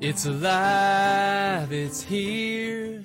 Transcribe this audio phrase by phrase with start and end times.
[0.00, 3.04] It's alive, it's here.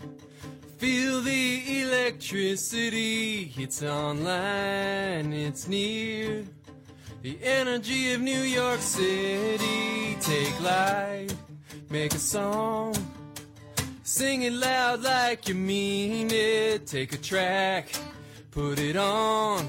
[0.78, 3.52] Feel the electricity.
[3.58, 6.46] It's online, it's near.
[7.22, 10.16] The energy of New York City.
[10.22, 11.36] Take life,
[11.90, 12.96] make a song.
[14.04, 16.88] Sing it loud like you mean it.
[16.88, 17.90] Take a track,
[18.52, 19.68] put it on.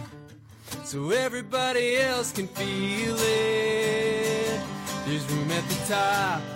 [0.84, 4.60] So everybody else can feel it.
[5.06, 6.55] There's room at the top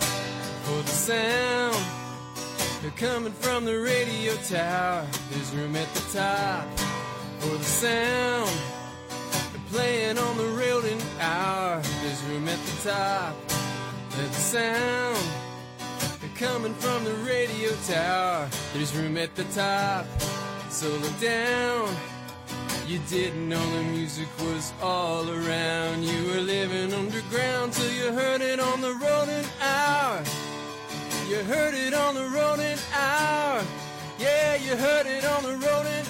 [0.71, 1.85] for the sound.
[2.81, 5.05] They're coming from the radio tower.
[5.31, 6.65] There's room at the top
[7.41, 8.51] for the sound.
[9.53, 11.83] They're playing on the Rodent hour.
[12.03, 13.35] There's room at the top.
[14.17, 15.27] Let the sound.
[16.21, 18.49] They're coming from the radio tower.
[18.73, 20.07] There's room at the top.
[20.69, 21.89] So look down.
[22.87, 26.05] You didn't know the music was all around.
[26.05, 30.23] You were living underground till you heard it on the Rodent Hour.
[31.31, 33.63] You heard it on the Rodent Hour.
[34.19, 36.10] Yeah, you heard it on the Rodent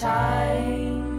[0.00, 1.10] time.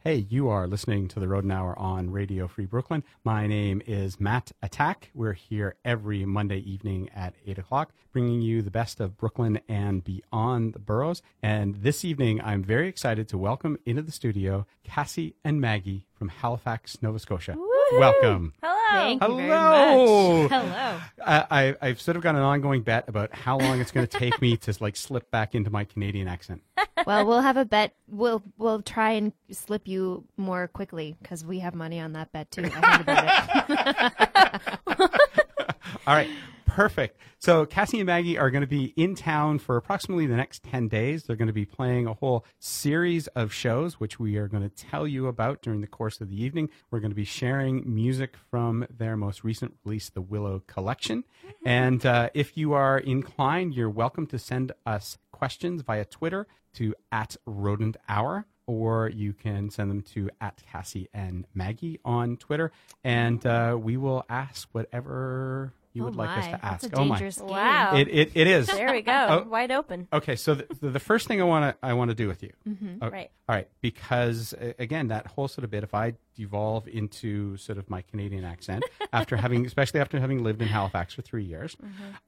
[0.00, 3.02] Hey, you are listening to the Rodent Hour on Radio Free Brooklyn.
[3.24, 5.10] My name is Matt Attack.
[5.14, 10.04] We're here every Monday evening at 8 o'clock, bringing you the best of Brooklyn and
[10.04, 11.22] beyond the boroughs.
[11.42, 16.28] And this evening, I'm very excited to welcome into the studio Cassie and Maggie from
[16.28, 17.54] Halifax, Nova Scotia.
[17.56, 17.98] Woo-hoo!
[17.98, 18.52] Welcome.
[18.62, 18.75] Hello.
[18.90, 20.48] Thank you Hello.
[20.48, 20.50] very much.
[20.50, 21.00] Hello.
[21.24, 24.18] I, I, I've sort of got an ongoing bet about how long it's going to
[24.18, 26.62] take me to like slip back into my Canadian accent.
[27.06, 27.94] Well, we'll have a bet.
[28.08, 32.50] We'll we'll try and slip you more quickly because we have money on that bet
[32.50, 32.64] too.
[32.64, 35.10] I heard about it.
[36.06, 36.30] All right,
[36.76, 37.18] perfect.
[37.38, 40.88] So Cassie and Maggie are going to be in town for approximately the next 10
[40.88, 41.22] days.
[41.22, 44.68] They're going to be playing a whole series of shows, which we are going to
[44.68, 46.68] tell you about during the course of the evening.
[46.90, 51.24] We're going to be sharing music from their most recent release, the Willow Collection.
[51.64, 56.94] And uh, if you are inclined, you're welcome to send us questions via Twitter to
[57.10, 62.72] at Rodent Hour or you can send them to at Cassie and Maggie on Twitter,
[63.04, 66.82] and uh, we will ask whatever you would oh like us to ask.
[66.82, 67.48] That's a oh my, dangerous game.
[67.48, 67.96] Wow.
[67.96, 68.66] it, it, it is.
[68.66, 69.26] There we go.
[69.46, 69.48] Oh.
[69.48, 70.08] Wide open.
[70.12, 72.42] Okay, so the, the, the first thing I want to I want to do with
[72.42, 72.98] you, Mm-hmm.
[73.00, 73.30] Oh, Right.
[73.48, 77.78] All right, because uh, again, that whole sort of bit, if I devolve into sort
[77.78, 81.76] of my Canadian accent after having, especially after having lived in Halifax for three years,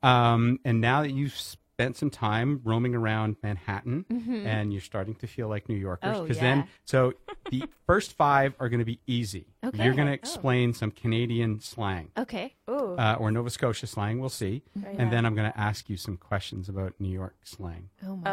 [0.02, 1.36] um, and now that you've
[1.78, 4.04] spent some time roaming around Manhattan
[4.44, 6.42] and you're starting to feel like New Yorkers, Oh, because yeah.
[6.42, 7.12] then so
[7.52, 9.46] the first five are going to be easy.
[9.64, 9.84] Okay.
[9.84, 10.14] You're going to Oh.
[10.14, 12.56] explain some Canadian slang Okay.
[12.68, 12.96] Ooh.
[12.98, 14.18] uh, or Nova Scotia slang.
[14.18, 14.96] We'll see, Right.
[14.98, 17.90] and then I'm going to ask you some questions about New York slang.
[18.04, 18.28] Oh my.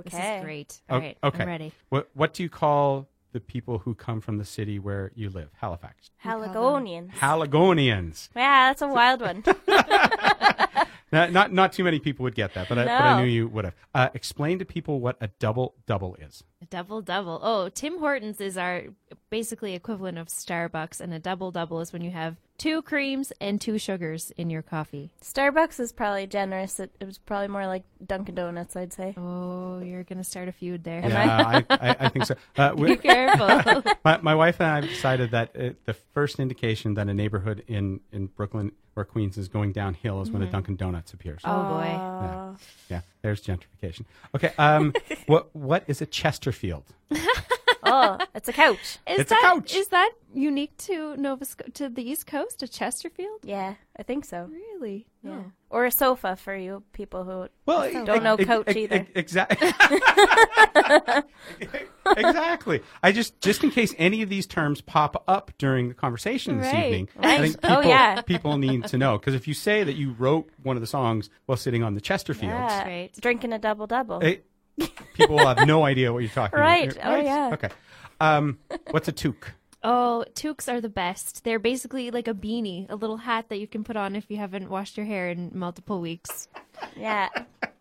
[0.00, 0.10] okay.
[0.10, 0.80] This is great.
[0.90, 1.18] O- All right.
[1.24, 1.42] okay.
[1.42, 1.72] I'm ready.
[1.88, 5.48] What what do you call the people who come from the city where you live,
[5.58, 6.10] Halifax?
[6.22, 7.12] Haligonians.
[7.14, 8.28] Haligonians.
[8.36, 9.42] yeah, that's a wild one.
[11.12, 13.48] Not, not not too many people would get that, but I, but I knew you
[13.48, 13.74] would have.
[13.94, 16.44] Uh, explain to people what a double double is.
[16.62, 17.40] A double double.
[17.42, 18.82] Oh, Tim Hortons is our
[19.30, 23.58] basically equivalent of Starbucks, and a double double is when you have two creams and
[23.58, 25.10] two sugars in your coffee.
[25.22, 26.78] Starbucks is probably generous.
[26.78, 29.14] It, it was probably more like Dunkin' Donuts, I'd say.
[29.16, 31.00] Oh, you're gonna start a feud there.
[31.00, 32.34] Yeah, I, I, I think so.
[32.58, 33.82] Uh, Be careful.
[34.04, 37.64] my, my wife and I have decided that uh, the first indication that a neighborhood
[37.68, 41.40] in, in Brooklyn or Queens is going downhill is when a Dunkin' Donuts appears.
[41.44, 41.86] oh boy.
[41.86, 42.54] Uh,
[42.90, 44.04] Yeah, there's gentrification.
[44.34, 44.92] Okay, um,
[45.26, 46.06] what what is a
[46.50, 46.84] Chesterfield?
[47.84, 48.98] oh, it's a couch.
[49.06, 49.74] Is It's a that couch.
[49.74, 53.40] is that unique to Nova Sc- to the East Coast, to Chesterfield?
[53.44, 54.48] Yeah, I think so.
[54.50, 55.06] Really?
[55.22, 55.30] Yeah.
[55.32, 55.52] Oh.
[55.70, 57.48] Or a sofa for you people who.
[57.66, 59.06] Well, Don't know coach either.
[59.14, 59.68] Exactly.
[62.16, 62.80] exactly.
[63.02, 66.72] I just just in case any of these terms pop up during the conversation this
[66.72, 67.40] Right, evening, right.
[67.40, 68.20] I think Oh, people yeah.
[68.22, 71.30] people need to know because if you say that you wrote one of the songs
[71.46, 73.10] while sitting on the Chesterfields, Yeah, Right.
[73.20, 74.20] drinking a double double.
[74.80, 76.92] It, people will have no idea what you're talking Right.
[76.92, 77.04] about.
[77.04, 77.20] Right.
[77.20, 77.50] Oh, yeah.
[77.54, 77.68] Okay.
[78.20, 78.58] Um,
[78.90, 79.52] what's a toque?
[79.82, 81.42] Oh, toques are the best.
[81.44, 84.36] They're basically like a beanie, a little hat that you can put on if you
[84.36, 86.48] haven't washed your hair in multiple weeks.
[86.98, 87.28] Yeah,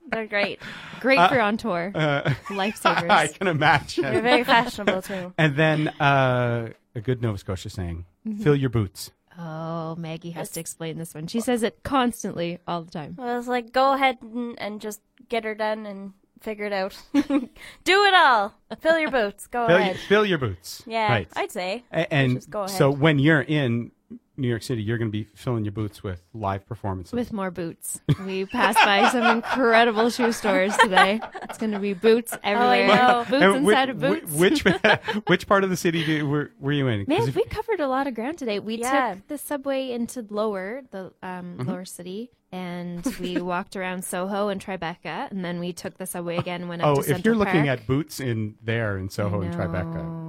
[0.08, 0.60] they're great.
[1.02, 1.92] Great for on tour.
[1.94, 3.10] Uh, Lifesavers.
[3.10, 4.04] I can imagine.
[4.04, 5.34] They're very fashionable too.
[5.38, 8.44] And then uh, a good Nova Scotia saying, Mm-hmm.
[8.44, 11.28] "Fill your boots." Oh, Maggie has to explain this one.
[11.28, 13.16] She says it constantly, all the time.
[13.18, 16.98] Well, it's like go ahead and, and just get her done and figure it out.
[17.14, 18.54] Do it all.
[18.80, 19.48] Fill your boots.
[19.48, 19.98] Go Fill, ahead.
[19.98, 20.84] fill your boots.
[20.86, 21.28] yeah, Right.
[21.36, 21.84] I'd say.
[21.92, 23.92] A- and so when you're in
[24.40, 27.14] New York City, you're going to be filling your boots with live performances.
[27.14, 28.00] With more boots.
[28.26, 31.20] We passed by some incredible shoe stores today.
[31.44, 32.88] It's going to be boots everywhere.
[32.88, 33.26] know.
[33.30, 34.32] Boots And whi- inside of boots.
[34.34, 34.64] Which
[35.28, 37.06] which part of the city do, were were you in?
[37.08, 38.60] Man, if- we covered a lot of ground today.
[38.60, 39.16] We Yeah.
[39.16, 41.70] took the subway into Lower, the um, Mm-hmm.
[41.70, 46.38] Lower City, and we walked around Soho and Tribeca, and then we took the subway
[46.38, 46.62] again.
[46.62, 49.42] and Went up oh, to if Central you're looking at boots in there in Soho
[49.42, 50.29] and Tribeca, No,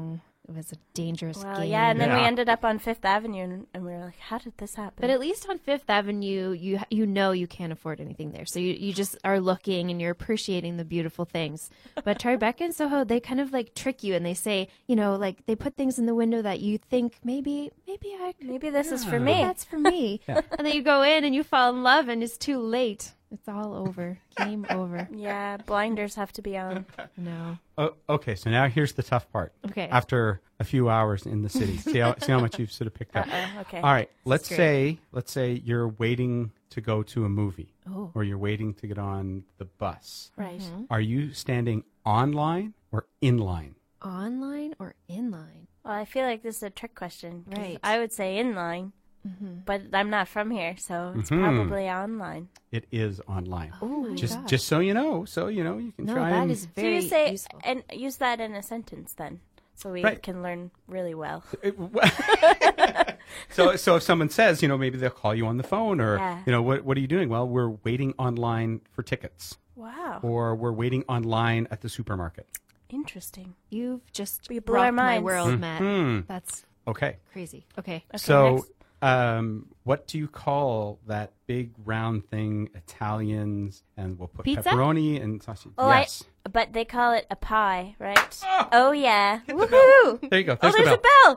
[0.50, 1.70] It was a dangerous Well, game.
[1.70, 4.38] yeah, and then we ended up on Fifth Avenue, and, and we were like, "How
[4.38, 8.00] did this happen?" But at least on Fifth Avenue, you you know you can't afford
[8.00, 11.70] anything there, so you, you just are looking and you're appreciating the beautiful things.
[12.02, 15.14] But Tribeca and Soho, they kind of like trick you and they say, you know,
[15.14, 18.70] like they put things in the window that you think maybe maybe I could, Maybe
[18.70, 19.34] this is for me.
[19.34, 22.36] that's for me, and then you go in and you fall in love and it's
[22.36, 23.12] too late.
[23.32, 24.18] It's all over.
[24.36, 25.08] Game over.
[25.14, 26.84] Yeah, blinders have to be on.
[27.16, 27.58] No.
[27.78, 28.34] oh, okay.
[28.34, 29.52] So now here's the tough part.
[29.66, 29.88] Okay.
[29.88, 32.94] After a few hours in the city, see how see how much you've sort of
[32.94, 33.26] picked up.
[33.32, 33.78] Uh, okay.
[33.78, 34.10] All right.
[34.24, 38.10] Let's say let's say you're waiting to go to a movie, Oh.
[38.14, 40.30] or you're waiting to get on the bus.
[40.36, 40.62] Right.
[40.90, 43.74] Are you standing online or in line?
[44.04, 45.66] Online or in line?
[45.84, 47.44] Well, I feel like this is a trick question.
[47.46, 47.78] Right.
[47.82, 48.38] I would say
[49.26, 51.40] inline, but I'm not from here, so it's Mhm.
[51.42, 52.48] probably online.
[52.72, 53.72] It is online.
[53.82, 54.50] Oh just gosh.
[54.50, 56.68] just so you know, so you know you can no, try that and is So
[56.76, 57.60] very you say useful.
[57.64, 59.40] and use that in a sentence then.
[59.74, 60.22] so we Right.
[60.22, 61.42] can learn really well.
[63.50, 66.16] so so if someone says, you know, maybe they'll call you on the phone or
[66.16, 66.42] Yeah.
[66.46, 67.28] you know, what what are you doing?
[67.28, 72.46] Well, we're waiting online for tickets Wow, or we're waiting online at the supermarket.
[72.90, 73.54] interesting.
[73.70, 75.80] You've just We blew our rocked my world, Matt.
[75.80, 76.20] Hmm.
[76.26, 77.16] That's Okay.
[77.32, 77.64] crazy.
[77.78, 78.04] Okay.
[78.16, 78.70] so next.
[79.02, 84.62] Um what do you call that big round thing Italians and we'll put Pizza?
[84.68, 85.72] pepperoni and sausage.
[85.78, 86.22] Oh, yes.
[86.46, 88.38] I, but they call it a pie, right?
[88.44, 88.68] Oh.
[88.72, 89.40] Oh, yeah.
[89.46, 90.28] the Woohoo!
[90.30, 90.52] There you go.
[90.52, 91.36] Oh, There's, there's the a bell.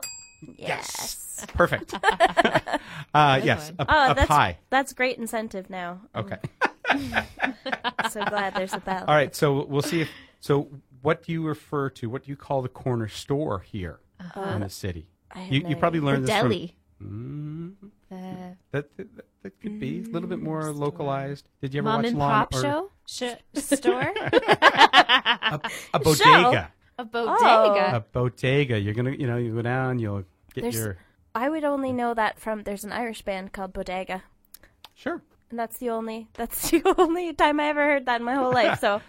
[0.56, 1.46] Yes.
[1.54, 1.94] Perfect.
[3.14, 4.58] uh, yes, a, Oh, a that's pie.
[4.70, 6.00] that's great incentive now.
[6.14, 6.36] Okay.
[8.10, 9.04] so glad there's a bell.
[9.08, 9.34] All right.
[9.34, 10.08] So we'll see if.
[10.40, 10.68] So
[11.02, 12.08] what do you refer to?
[12.10, 14.00] What do you call the corner store here
[14.54, 15.08] in the city?
[15.32, 16.00] I have You, no you probably idea.
[16.00, 16.48] The learned this from.
[17.00, 17.10] Deli.
[17.10, 17.74] Mm,
[18.10, 19.08] The that, that
[19.42, 21.48] that could be a little bit more localized.
[21.60, 24.12] Did you ever mom watch and Law pop or- show Sh- store.
[25.46, 25.60] A,
[25.92, 26.72] a bodega.
[26.98, 27.96] a bodega.
[27.96, 28.78] A bodega.
[28.78, 29.98] You're gonna, you know, you go down.
[29.98, 30.24] You'll
[30.54, 30.96] get There's- your
[31.34, 34.22] I would only know that from there's an Irish band called Bodega,
[34.94, 35.20] sure.
[35.50, 38.52] and that's the only that's the only time I ever heard that in my whole
[38.52, 38.78] life.
[38.78, 39.00] So,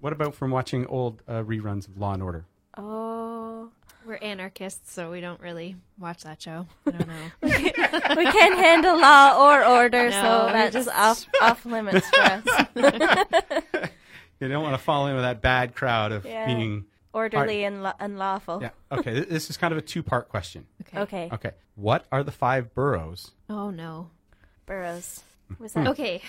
[0.00, 2.44] What about from watching old uh, reruns of Law and Order?
[2.76, 3.70] oh,
[4.10, 6.66] We're anarchists, so we don't really watch that show.
[6.84, 7.30] I don't know.
[7.42, 12.20] we can't handle law or order, No, so we that's just- off off limits for
[12.20, 12.44] us.
[14.40, 16.46] You don't want to fall in with that bad crowd of Yeah.
[16.46, 16.86] being.
[17.12, 18.60] Orderly and lo- unlawful.
[18.62, 18.70] Yeah.
[18.90, 19.20] Okay.
[19.20, 20.66] This is kind of a two-part question.
[20.80, 20.98] Okay.
[21.00, 21.28] Okay.
[21.32, 21.50] Okay.
[21.76, 23.30] What are the five boroughs?
[23.48, 24.08] Oh no.
[24.66, 25.22] boroughs.
[25.60, 25.84] Was Hmm.
[25.84, 26.22] that Okay.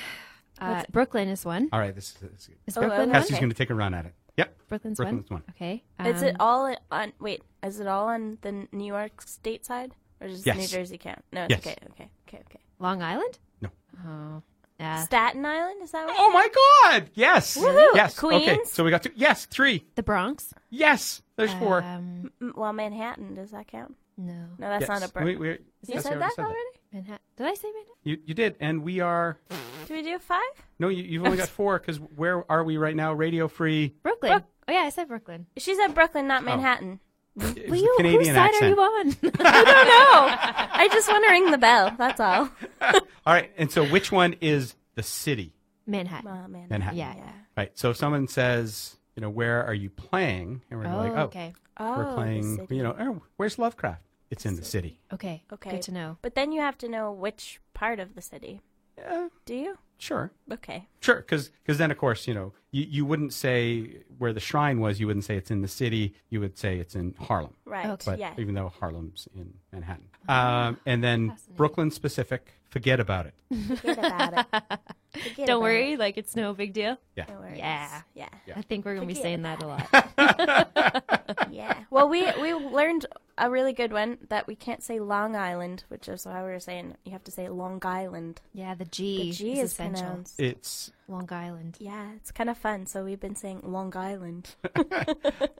[0.60, 1.70] Uh, Brooklyn is one.
[1.72, 1.96] All right.
[1.96, 2.14] This is.
[2.20, 3.12] This is Is Oh, Brooklyn okay.
[3.12, 3.22] one?
[3.22, 4.14] Cassie's going to take a run at it.
[4.38, 4.58] Yep.
[4.70, 5.42] Brooklyn's, Brooklyn's one.
[5.42, 5.54] one.
[5.56, 5.84] Okay.
[6.06, 7.14] Is it Um, all on?
[7.20, 10.58] Wait, is it all on the New York State side, or does Yes.
[10.58, 11.24] New Jersey count?
[11.32, 11.60] No, it's Yes.
[11.60, 12.60] okay, okay, okay, okay.
[12.80, 13.40] Long Island?
[13.62, 13.70] No.
[14.06, 14.42] Oh.
[14.80, 15.04] Yeah.
[15.04, 16.16] Staten Island is that what?
[16.18, 16.48] Oh my
[16.90, 17.12] God!
[17.14, 17.56] Yes.
[17.56, 17.88] Woohoo!
[17.94, 18.18] Yes.
[18.24, 18.44] Okay.
[18.46, 18.72] Queens?
[18.72, 19.12] So we got two.
[19.16, 19.46] Yes.
[19.46, 19.86] Three.
[19.96, 20.54] The Bronx?
[20.72, 21.22] Yes.
[21.36, 21.84] There's four.
[21.84, 23.96] Um, M- Well, Manhattan does that count?
[24.22, 24.46] No.
[24.58, 24.90] No, that's yes.
[24.90, 25.40] not a We, Brooklyn.
[25.40, 25.58] we, You
[25.96, 26.70] yes, said we that already already?
[26.94, 27.20] Manhattan.
[27.38, 27.94] Did I say Manhattan?
[28.04, 29.38] You, you did, and we are.
[29.88, 30.40] Do we do five?
[30.80, 33.14] No, you, you've only got four because where are we right now?
[33.14, 33.94] Radio free.
[34.04, 34.32] Brooklyn.
[34.34, 35.48] Brook- oh, yeah, I said Brooklyn.
[35.58, 36.46] She said Brooklyn, not oh.
[36.46, 37.00] Manhattan.
[37.36, 38.64] Well, It's you, whose side accent.
[38.64, 39.08] are you on?
[39.24, 40.68] I don't know.
[40.74, 41.94] I just want to ring the bell.
[41.98, 42.50] That's all.
[43.26, 45.54] All right, and so which one is the city?
[45.88, 46.30] Manhattan.
[46.30, 46.68] Oh, man.
[46.70, 46.98] Manhattan.
[46.98, 47.32] Yeah, yeah.
[47.56, 47.72] Right.
[47.78, 50.62] So if someone says, you know, where are you playing?
[50.70, 51.54] And we're Oh, like, oh, okay.
[51.78, 54.02] Oh, we're the playing, you know, oh, where's Lovecraft?
[54.32, 54.98] It's in the city.
[55.14, 55.44] Okay.
[55.52, 55.72] Okay.
[55.72, 56.18] Good to know.
[56.22, 58.62] But then you have to know which part of the city.
[58.98, 59.78] Yeah, Do you?
[59.98, 60.32] sure.
[60.52, 60.88] Okay.
[61.02, 65.00] Sure, because then, of course, you know, you, you wouldn't say where the shrine was.
[65.00, 66.14] You wouldn't say it's in the city.
[66.30, 67.54] You would say it's in Harlem.
[67.66, 67.86] Right.
[67.88, 68.04] Okay.
[68.06, 68.34] But yeah.
[68.38, 70.08] even though Harlem's in Manhattan.
[70.30, 73.34] Um, and then Brooklyn specific, forget about it.
[73.80, 74.46] Forget about it.
[75.12, 76.00] Forget Don't about worry, it.
[76.00, 76.98] like it's no big deal.
[77.18, 77.26] Yeah.
[77.28, 77.58] No worries.
[77.58, 78.02] Yeah.
[78.14, 78.30] Yeah.
[78.48, 78.54] Yeah.
[78.56, 81.02] I think we're gonna be saying that a lot.
[81.52, 81.76] Yeah.
[81.90, 83.06] Well, we we learned
[83.42, 86.60] a really good one that we can't say Long Island, which is why we were
[86.60, 88.40] saying you have to say Long Island.
[88.54, 90.04] yeah, the G, The G is, is essential.
[90.04, 90.40] pronounced.
[90.40, 91.76] It's, Long Island.
[91.80, 92.86] Yeah, it's kind of fun.
[92.86, 94.56] So we've been saying Long Island.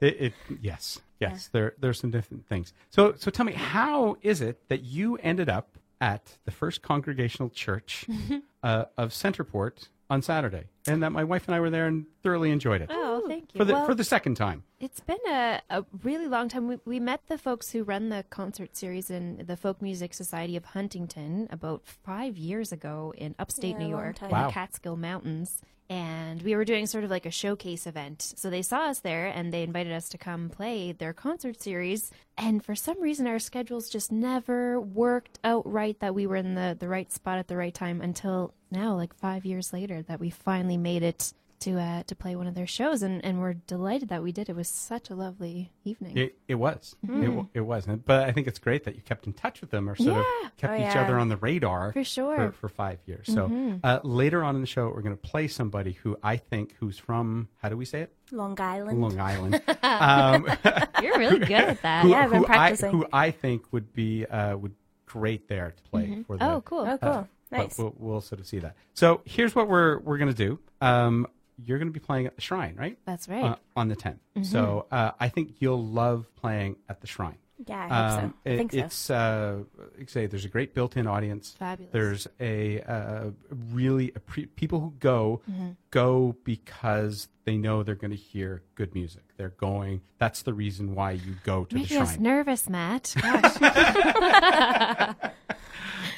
[0.00, 2.72] it yes, yes, there, there's some different things.
[2.88, 7.50] So, so tell me, how is it that you ended up at the First Congregational
[7.50, 8.06] Church
[8.62, 10.64] uh, of Centerport on Saturday?
[10.86, 12.88] And that my wife and I were there and thoroughly enjoyed it.
[12.90, 13.58] Oh, thank you.
[13.58, 14.64] For the, well, for the second time.
[14.80, 16.68] It's been a, a really long time.
[16.68, 20.56] We, we met the folks who run the concert series in the Folk Music Society
[20.56, 24.46] of Huntington about five years ago in upstate Yeah, New York in Wow.
[24.46, 25.60] the Catskill Mountains.
[25.90, 28.22] And we were doing sort of like a showcase event.
[28.36, 32.10] So they saw us there and they invited us to come play their concert series.
[32.38, 36.54] And for some reason, our schedules just never worked out right that we were in
[36.54, 40.18] the, the right spot at the right time until now, like five years later, that
[40.18, 43.54] we finally made it to uh, to play one of their shows, and, and we're
[43.54, 44.48] delighted that we did.
[44.48, 46.16] It was such a lovely evening.
[46.16, 46.94] It, it was.
[47.08, 47.86] It, it was.
[47.86, 50.08] And- But I think it's great that you kept in touch with them or sort
[50.16, 50.46] Yeah.
[50.46, 51.02] of kept Oh, each yeah.
[51.04, 52.36] other on the radar For sure.
[52.36, 52.46] Mm-hmm.
[52.52, 53.26] for, for five years.
[53.32, 56.74] So uh, later on in the show, we're going to play somebody who I think
[56.80, 58.12] who's from, how do we say it?
[58.30, 59.00] Long Island.
[59.00, 59.60] Long Island.
[59.82, 60.46] um,
[61.02, 62.02] You're really good at that.
[62.02, 62.90] who, Yeah, I've been who I, practicing.
[62.92, 64.74] who I think would be uh, would
[65.06, 66.50] great there to play for the.
[66.50, 66.80] Oh, cool.
[66.88, 67.08] Oh, cool.
[67.10, 67.78] uh, but nice.
[67.78, 68.74] we'll, we'll sort of see that.
[68.94, 70.58] So here's what we're we're going to do.
[70.80, 71.26] Um,
[71.64, 72.98] you're going to be playing at the shrine, right?
[73.04, 73.44] That's right.
[73.44, 74.18] Uh, on the 10th.
[74.36, 74.42] Mm-hmm.
[74.44, 77.36] So uh, I think you'll love playing at the shrine.
[77.66, 78.50] yeah, I hope Um, so.
[78.50, 78.78] I it- think so.
[78.78, 79.62] It's uh,
[80.06, 81.54] say there's a great built-in audience.
[81.58, 81.92] Fabulous.
[81.92, 83.30] There's a uh,
[83.72, 85.70] really appre- people who go Mm-hmm.
[85.90, 89.22] go because they know they're going to hear good music.
[89.36, 90.00] They're going.
[90.18, 92.22] That's the reason why you go to the Making us shrine.
[92.22, 93.14] nervous, Matt.
[93.20, 95.16] Gosh.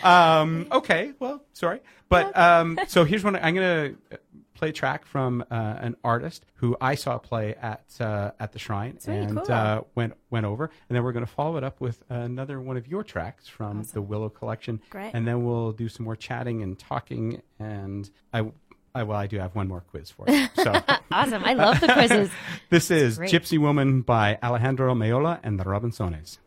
[0.03, 4.19] Um, okay, well, sorry, but um, so here's what I'm going to
[4.65, 8.99] play track from uh, an artist who I saw play at uh, at the shrine
[9.07, 9.53] really and cool.
[9.53, 12.79] uh, went went over, and then we're going to follow it up with another one
[12.79, 14.81] of your tracks from the Willow collection.
[14.89, 15.11] Great.
[15.13, 18.51] And then we'll do some more chatting and talking, and I.
[18.97, 20.47] I, well, I do have one more quiz for you.
[20.55, 20.73] So
[21.11, 21.43] Awesome.
[21.45, 22.31] I love the quizzes.
[22.71, 23.29] this is great.
[23.29, 26.39] Gypsy Woman by Alejandro Meola and the Robinsones.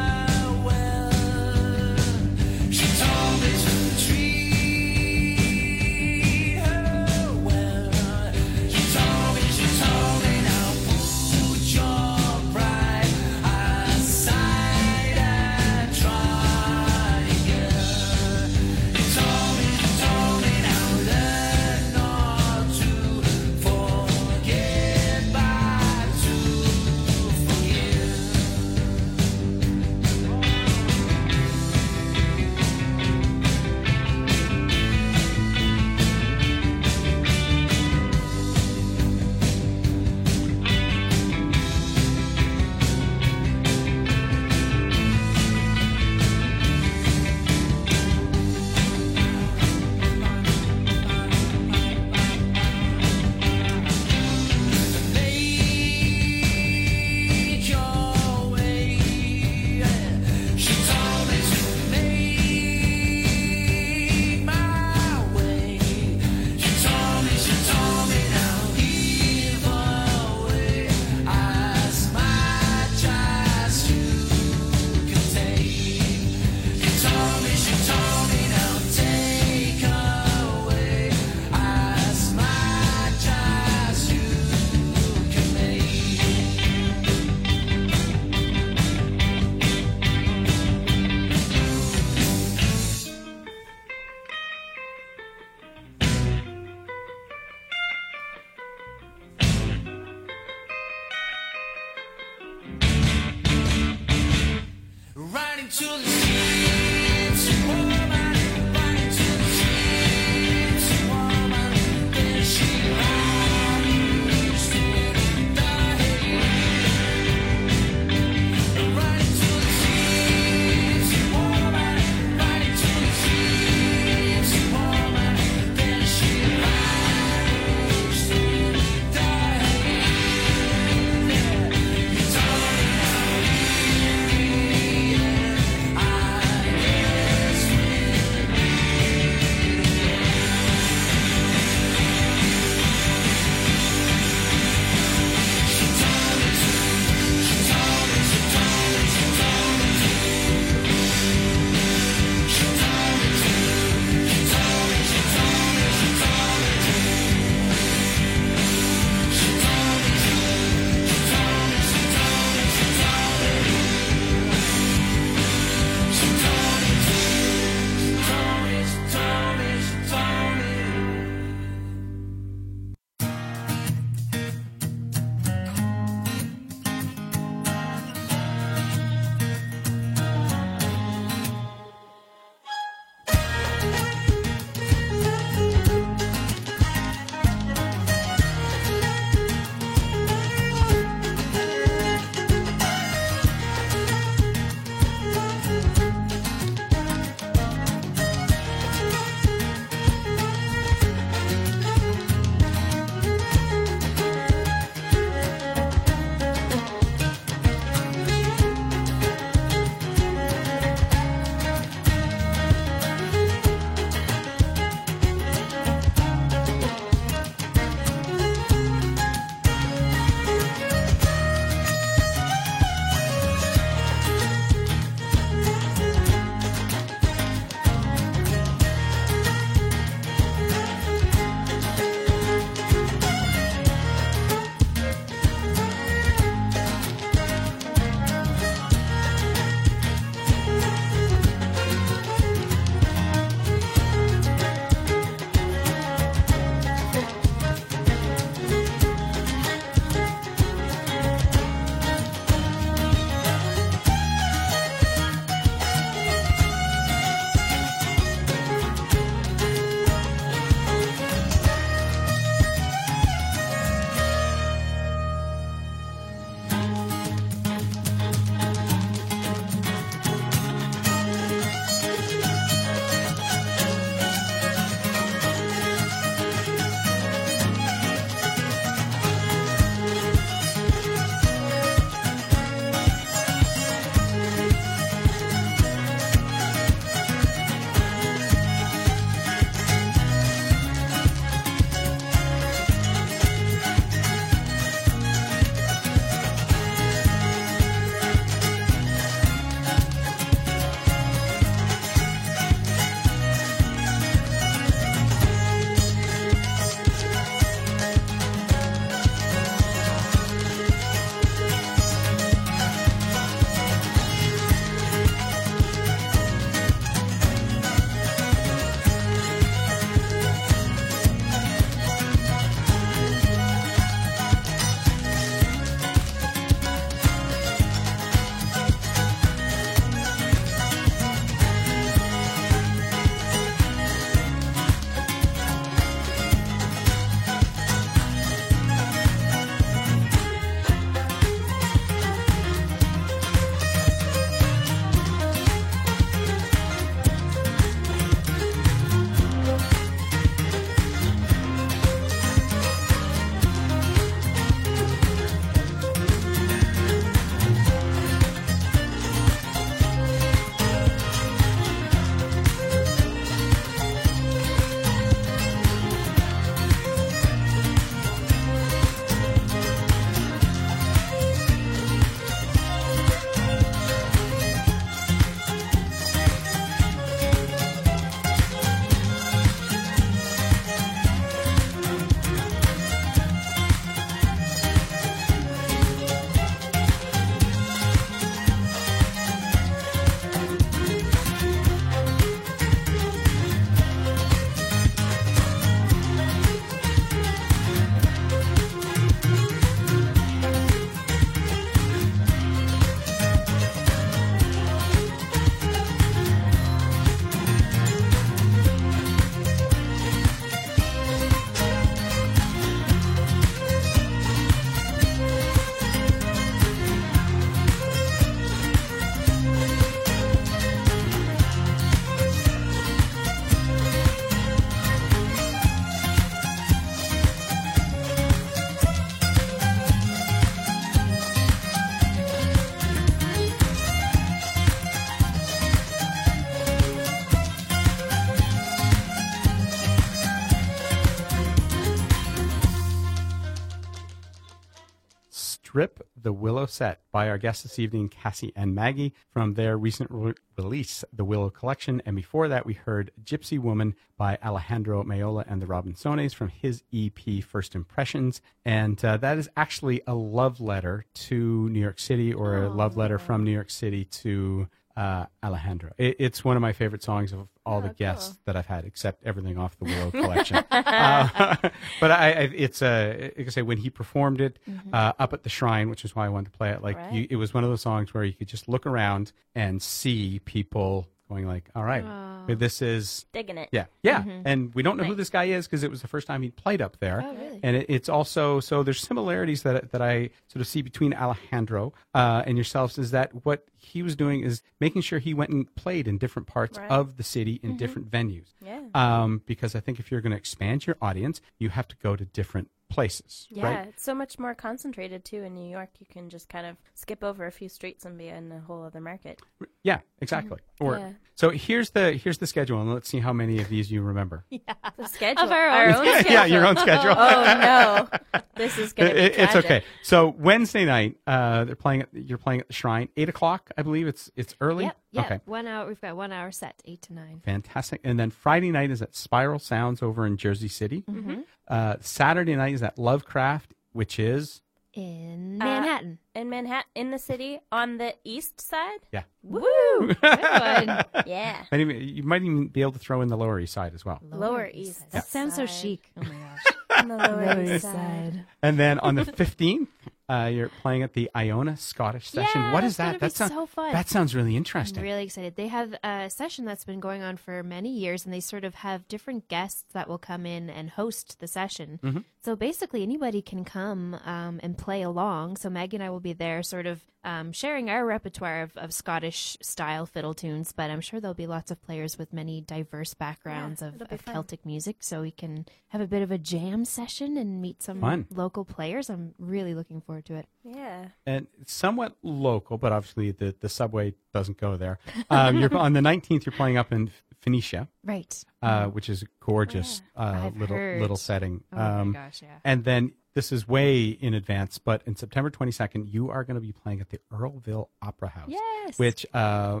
[446.84, 451.24] Willow set by our guests this evening, Cassie and Maggie, from their recent re- release,
[451.32, 452.20] The Willow Collection.
[452.26, 457.02] And before that, we heard Gypsy Woman by Alejandro Meola and the Robinsones from his
[457.10, 458.60] EP, First Impressions.
[458.84, 463.16] And uh, that is actually a love letter to New York City or a love
[463.16, 466.12] letter from New York City to uh, Alejandro.
[466.18, 469.44] It, it's one of my favorite songs of all the guests that I've had, except
[469.44, 470.76] everything off the Willow collection.
[470.90, 471.76] uh,
[472.20, 474.78] but I, I it's uh, like I say, when he performed it
[475.12, 477.02] uh, up at the shrine, which is why I wanted to play it.
[477.02, 480.02] Like you, it was one of those songs where you could just look around and
[480.02, 482.24] see people going like, "All right,
[482.66, 483.88] this is Digging it.
[483.92, 484.42] yeah, yeah.
[484.64, 486.70] And we don't know who this guy is because it was the first time he
[486.70, 487.42] played up there.
[487.44, 487.80] Oh, really?
[487.82, 492.12] And it, it's also so there's similarities that that I sort of see between Alejandro
[492.34, 495.94] uh, and yourselves is that what he was doing is making sure he went and
[495.94, 497.10] played in different parts Right.
[497.10, 498.68] of the city in different venues.
[498.80, 499.00] Yeah.
[499.14, 502.36] Um, because I think if you're going to expand your audience, you have to go
[502.36, 503.68] to different places.
[503.70, 504.08] Yeah, Right?
[504.08, 506.10] it's so much more concentrated too in New York.
[506.18, 509.04] You can just kind of skip over a few streets and be in a whole
[509.04, 509.62] other market.
[510.02, 510.78] Yeah, exactly.
[511.00, 511.24] Or Mm-hmm.
[511.26, 511.32] Yeah.
[511.54, 514.64] so here's the here's the schedule, and let's see how many of these you remember.
[514.70, 514.80] Yeah,
[515.16, 516.26] The schedule Of our own.
[516.26, 516.52] schedule.
[516.52, 517.34] yeah, your own schedule.
[517.36, 520.02] Oh no, this is gonna be It- it's okay.
[520.22, 522.22] So Wednesday night, uh, they're playing.
[522.22, 524.26] At, you're playing at the Shrine, eight o'clock, I believe.
[524.26, 525.04] It's it's early.
[525.04, 525.16] Yep.
[525.34, 525.44] Yep.
[525.46, 526.06] Okay, One hour.
[526.06, 527.60] We've got one hour set, eight to nine.
[527.64, 528.20] fantastic.
[528.24, 531.22] And then Friday night is at Spiral Sounds over in Jersey City.
[531.28, 531.60] Mm-hmm.
[531.88, 534.80] Uh, Saturday night is at Lovecraft, which is
[535.12, 536.38] In Uh, Manhattan.
[536.54, 539.18] In Manhattan, in the city, on the east side.
[539.32, 539.42] yeah.
[539.62, 539.82] Woo!
[540.20, 541.24] Good one.
[541.46, 541.84] Yeah.
[541.92, 544.38] Might you might even be able to throw in the Lower East Side as well.
[544.50, 546.30] Lower East That sounds so chic.
[546.36, 546.84] Oh my gosh.
[547.22, 548.64] On the lower east side.
[548.82, 550.08] And then on the fifteenth,
[550.48, 552.82] uh, you're playing at the Iona Scottish Session.
[552.82, 553.26] Yeah, what is that?
[553.26, 554.12] gonna That sounds so fun.
[554.12, 555.22] That sounds really I'm interesting.
[555.22, 555.76] really excited.
[555.76, 558.96] They have a session that's been going on for many years, and they sort of
[558.96, 562.20] have different guests that will come in and host the session.
[562.22, 562.38] Mm-hmm.
[562.62, 565.76] So basically, anybody can come um, and play along.
[565.76, 569.12] So Maggie and I will be there, sort of um, sharing our repertoire of, of
[569.12, 570.92] Scottish style fiddle tunes.
[570.92, 574.44] But I'm sure there'll be lots of players with many diverse backgrounds of, of.
[574.44, 578.20] Celtic music, so we can have a bit of a jam session and meet some
[578.20, 578.46] Fun.
[578.54, 579.30] local players.
[579.30, 580.66] I'm really looking forward to it.
[580.84, 581.26] Yeah.
[581.46, 585.18] and somewhat local, but obviously the, the subway doesn't go there.
[585.50, 586.66] Um, you're on the 19th.
[586.66, 587.30] You're playing up in
[587.62, 588.62] Phoenicia, Right.
[588.82, 590.66] uh, which is a gorgeous uh, Mm-hmm.
[590.66, 591.20] I've little heard.
[591.22, 591.82] little setting.
[591.92, 592.76] Oh Um, my gosh, yeah.
[592.84, 596.80] And then this is way in advance, but in September 22nd, you are going to
[596.80, 598.68] be playing at the Earlville Opera House.
[598.68, 599.18] Yes.
[599.18, 600.00] Which uh,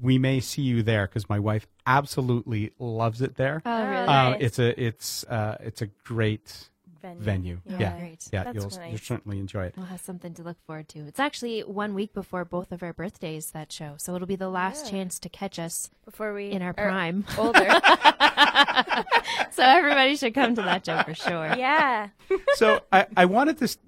[0.00, 3.62] we may see you there because my wife absolutely loves it there.
[3.66, 3.96] Oh, really?
[3.96, 4.38] Uh, Uh, nice.
[4.40, 6.68] it's a it's uh, it's a great
[7.04, 7.22] Venue.
[7.22, 7.60] venue.
[7.66, 7.76] Yeah.
[7.78, 8.28] Yeah, Great.
[8.32, 8.90] yeah, That's you'll nice.
[8.90, 9.74] you'll certainly enjoy it.
[9.76, 11.00] We'll have something to look forward to.
[11.00, 13.94] It's actually one week before both of our birthdays, that show.
[13.98, 14.90] So it'll be the last Yeah.
[14.92, 17.24] chance to catch us Before we in our are prime.
[17.38, 17.58] older.
[19.50, 21.54] so everybody should come to that show for sure.
[21.56, 22.08] yeah.
[22.54, 23.78] so I, I wanted this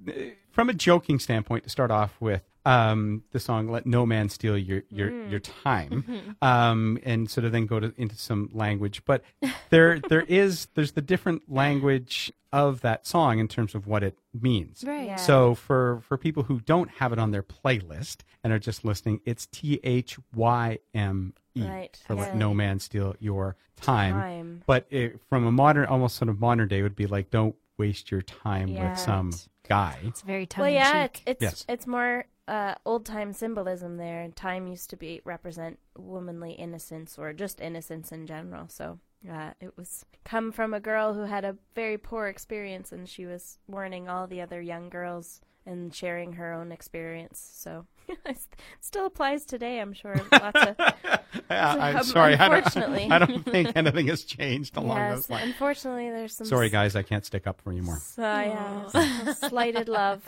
[0.52, 4.59] from a joking standpoint, to start off with um, the song "Let No Man Steal
[4.59, 5.31] Your Your Mm.
[5.31, 9.02] Your Thyme," um, and sort of then go to, into some language.
[9.05, 9.22] But
[9.70, 14.18] there there is there's the different language of that song in terms of what it
[14.35, 14.83] means.
[14.87, 15.07] Right.
[15.07, 15.16] Yeah.
[15.16, 19.20] So for for people who don't have it on their playlist and are just listening,
[19.24, 22.35] it's T H Y M E Right, for "Let.
[22.37, 24.62] No Man Steal Your Thyme." Time.
[24.66, 27.55] But it, from a modern, almost sort of modern day, it would be like, don't
[27.79, 28.90] waste your time Yeah.
[28.90, 29.33] with some
[29.68, 29.98] guy.
[30.05, 31.64] It's very tongue Well, yeah, it's it's, Yes.
[31.68, 34.28] it's more uh, old time symbolism there.
[34.37, 38.68] Thyme used to be represent womanly innocence or just innocence in general.
[38.68, 38.98] So
[39.30, 43.26] uh, it was come from a girl who had a very poor experience, and she
[43.26, 47.50] was warning all the other young girls and sharing her own experience.
[47.54, 48.38] So it
[48.80, 50.20] still applies today, I'm sure.
[50.30, 50.76] Lots of
[51.50, 53.09] I, am um, sorry, I don't, unfortunately.
[53.11, 55.46] I don't think anything has changed along yes, those lines.
[55.46, 57.98] unfortunately, there's some Sorry, guys, I can't stick up for you more.
[57.98, 60.22] So, yeah, slighted love.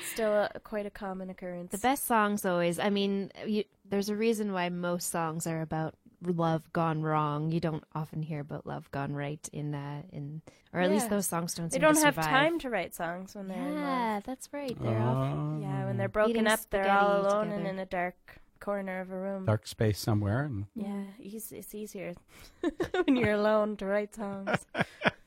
[0.00, 1.72] Still a, quite a common occurrence.
[1.72, 5.94] The best songs always, I mean, you, there's a reason why most songs are about
[6.24, 7.50] love gone wrong.
[7.50, 11.26] You don't often hear about love gone right in that, in or at least those
[11.26, 12.30] songs don't They don't to have survive.
[12.30, 13.82] time to write songs when they're in love.
[13.82, 14.76] Yeah, that's right.
[14.80, 15.16] They're off.
[15.18, 18.38] Oh, uh, Yeah, when they're broken up, they're all spaghetti alone and in a dark
[18.62, 19.44] corner of a room.
[19.46, 20.44] dark space somewhere.
[20.44, 22.14] And Yeah, eas- it's easier
[23.04, 24.50] when you're alone to write songs.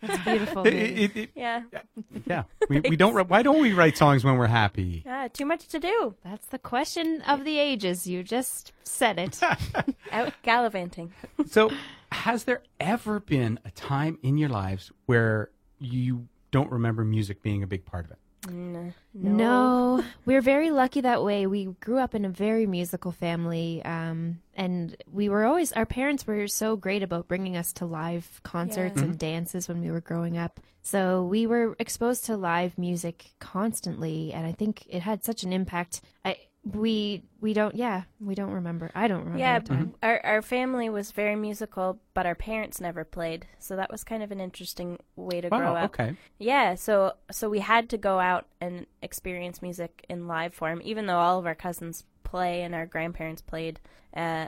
[0.07, 0.67] It's beautiful.
[0.67, 1.63] It- it- it- Yeah,
[2.27, 3.15] yeah, we, we don't.
[3.27, 5.01] Why don't we write songs when we're happy?
[5.05, 6.13] yeah, too much to do.
[6.23, 8.05] That's the question of the ages.
[8.05, 9.39] You just said it.
[10.11, 11.11] Out gallivanting.
[11.49, 11.71] So,
[12.11, 17.63] has there ever been a time in your lives where you don't remember music being
[17.63, 18.19] a big part of it?
[18.47, 21.47] N- No, we're very lucky that way.
[21.47, 26.27] We grew up in a very musical family, um, and we were always our parents
[26.27, 29.05] were so great about bringing us to live concerts Yeah.
[29.05, 30.59] and dances when we were growing up.
[30.81, 35.51] So we were exposed to live music constantly, and I think it had such an
[35.51, 36.01] impact.
[36.23, 38.91] I we we don't yeah we don't remember.
[38.95, 39.39] I don't remember.
[39.39, 39.93] Yeah, a time.
[40.01, 44.23] our our family was very musical, but our parents never played, so that was kind
[44.23, 45.91] of an interesting way to grow up.
[45.91, 46.15] Okay.
[46.39, 51.05] Yeah, so so we had to go out and experience music in live form, even
[51.05, 53.79] though all of our cousins play and our grandparents played.
[54.15, 54.47] Uh,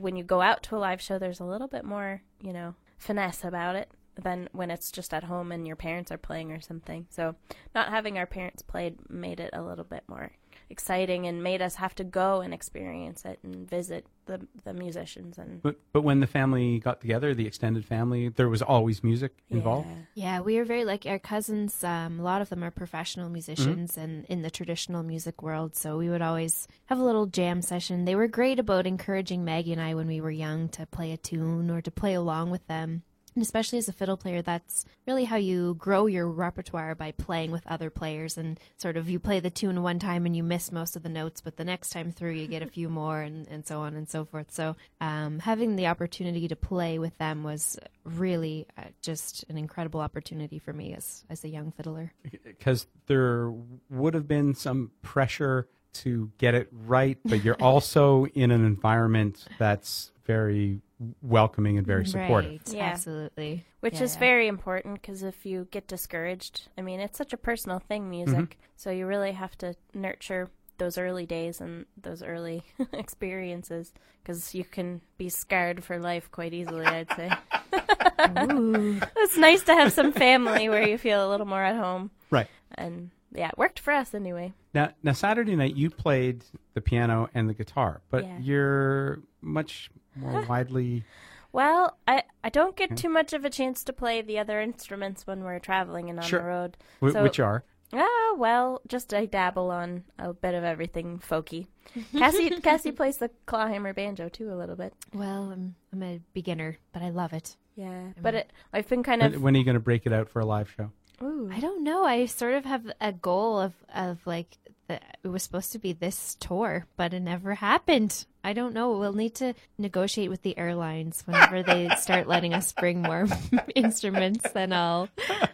[0.00, 2.74] when you go out to a live show, there's a little bit more, you know,
[2.98, 3.90] finesse about it
[4.22, 7.06] than when it's just at home and your parents are playing or something.
[7.10, 7.34] So
[7.74, 10.30] not having our parents played made it a little bit more
[10.70, 15.36] exciting and made us have to go and experience it and visit the the musicians
[15.38, 19.32] and But but when the family got together, the extended family, there was always music
[19.50, 19.88] involved.
[19.88, 19.96] Yeah.
[20.14, 21.84] Yeah, we are very like our cousins.
[21.84, 24.00] Um, a lot of them are professional musicians Mm-hmm.
[24.00, 25.76] and in the traditional music world.
[25.76, 28.04] So we would always have a little jam session.
[28.04, 31.16] They were great about encouraging Maggie and I when we were young to play a
[31.16, 33.02] tune or to play along with them.
[33.34, 37.50] And especially as a fiddle player, that's really how you grow your repertoire by playing
[37.50, 38.38] with other players.
[38.38, 41.08] And sort of you play the tune one time and you miss most of the
[41.08, 43.94] notes, but the next time through you get a few more and, and so on
[43.94, 44.52] and so forth.
[44.52, 50.00] So um, having the opportunity to play with them was really uh, just an incredible
[50.00, 52.12] opportunity for me as, as a young fiddler.
[52.44, 53.52] because there
[53.90, 59.44] would have been some pressure to get it right, but you're also in an environment
[59.58, 60.80] that's very
[61.22, 62.50] welcoming and very supportive.
[62.52, 62.84] Right, Yeah.
[62.84, 63.64] absolutely.
[63.80, 64.20] which is Yeah.
[64.20, 68.10] very important because if you get discouraged i mean it's such a personal thing mm-hmm.
[68.32, 72.62] music so you really have to nurture those early days and those early
[72.94, 77.30] experiences because you can be scarred for life quite easily i'd say
[78.52, 79.00] Ooh.
[79.16, 82.48] it's nice to have some family where you feel a little more at home Right.
[82.76, 86.44] and yeah it worked for us anyway Now, now Saturday night you played
[86.74, 88.38] the piano and the guitar, but Yeah.
[88.40, 91.04] you're much more widely.
[91.52, 95.26] well i i don't get too much of a chance to play the other instruments
[95.26, 96.40] when we're traveling and on Sure.
[96.40, 97.64] the road wh- So- which are
[97.96, 101.68] Ah, well, just I dabble on a bit of everything folky.
[102.18, 104.92] Cassie Cassie plays the clawhammer banjo too a little bit.
[105.12, 107.56] Well, I'm, I'm a beginner, but I love it.
[107.76, 110.28] Yeah, but it I've been kind of when are you going to break it out
[110.28, 110.90] for a live show?
[111.22, 112.04] Ooh, I don't know.
[112.04, 115.92] I sort of have a goal of, of like, the, it was supposed to be
[115.94, 118.26] this tour, but it never happened.
[118.42, 118.92] I don't know.
[118.98, 123.26] We'll need to negotiate with the airlines whenever they start letting us bring more
[123.74, 124.46] instruments.
[124.52, 125.08] Then I'll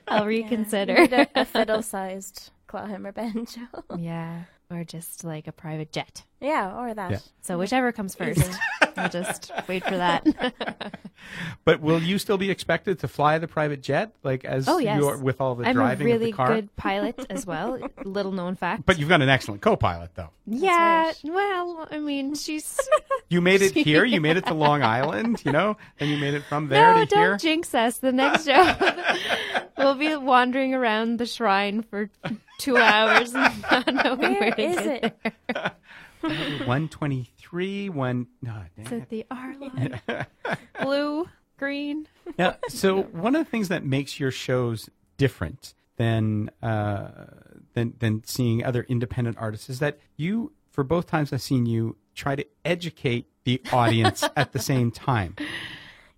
[0.08, 0.94] I'll reconsider.
[0.98, 3.60] need a, a fiddle-sized clawhammer banjo.
[3.96, 6.22] yeah, or just like a private jet.
[6.40, 7.10] yeah, or that.
[7.10, 7.18] Yeah.
[7.42, 8.48] So whichever comes first,
[8.96, 10.24] I'll just wait for that.
[11.66, 14.98] But will you still be expected to fly the private jet, like as Oh, yes.
[14.98, 16.54] you're with all the I'm a driving really of the car?
[16.54, 17.78] good pilot as well.
[18.04, 18.86] Little known fact.
[18.86, 20.30] But you've got an excellent co-pilot, though.
[20.46, 21.20] yeah, right.
[21.24, 22.78] well, I mean, she's
[23.28, 24.04] You made it here.
[24.06, 25.42] You made it to Long Island.
[25.44, 27.28] You know, and you made it from there no, to here.
[27.32, 27.98] don't jinx us.
[27.98, 28.74] The next show,
[29.76, 32.08] we'll be wandering around the shrine for
[32.60, 35.34] two hours and not knowing where, Where to is get it?
[35.54, 35.72] there.
[36.66, 37.88] One twenty-three.
[37.88, 38.26] One.
[38.42, 39.08] No, Is dang it it.
[39.08, 40.00] the R line?
[40.82, 42.06] Blue, green.
[42.38, 47.08] Now, so one of the things that makes your shows different than uh,
[47.74, 51.96] than than seeing other independent artists is that you, for both times I've seen you,
[52.14, 55.36] try to educate the audience at the same time.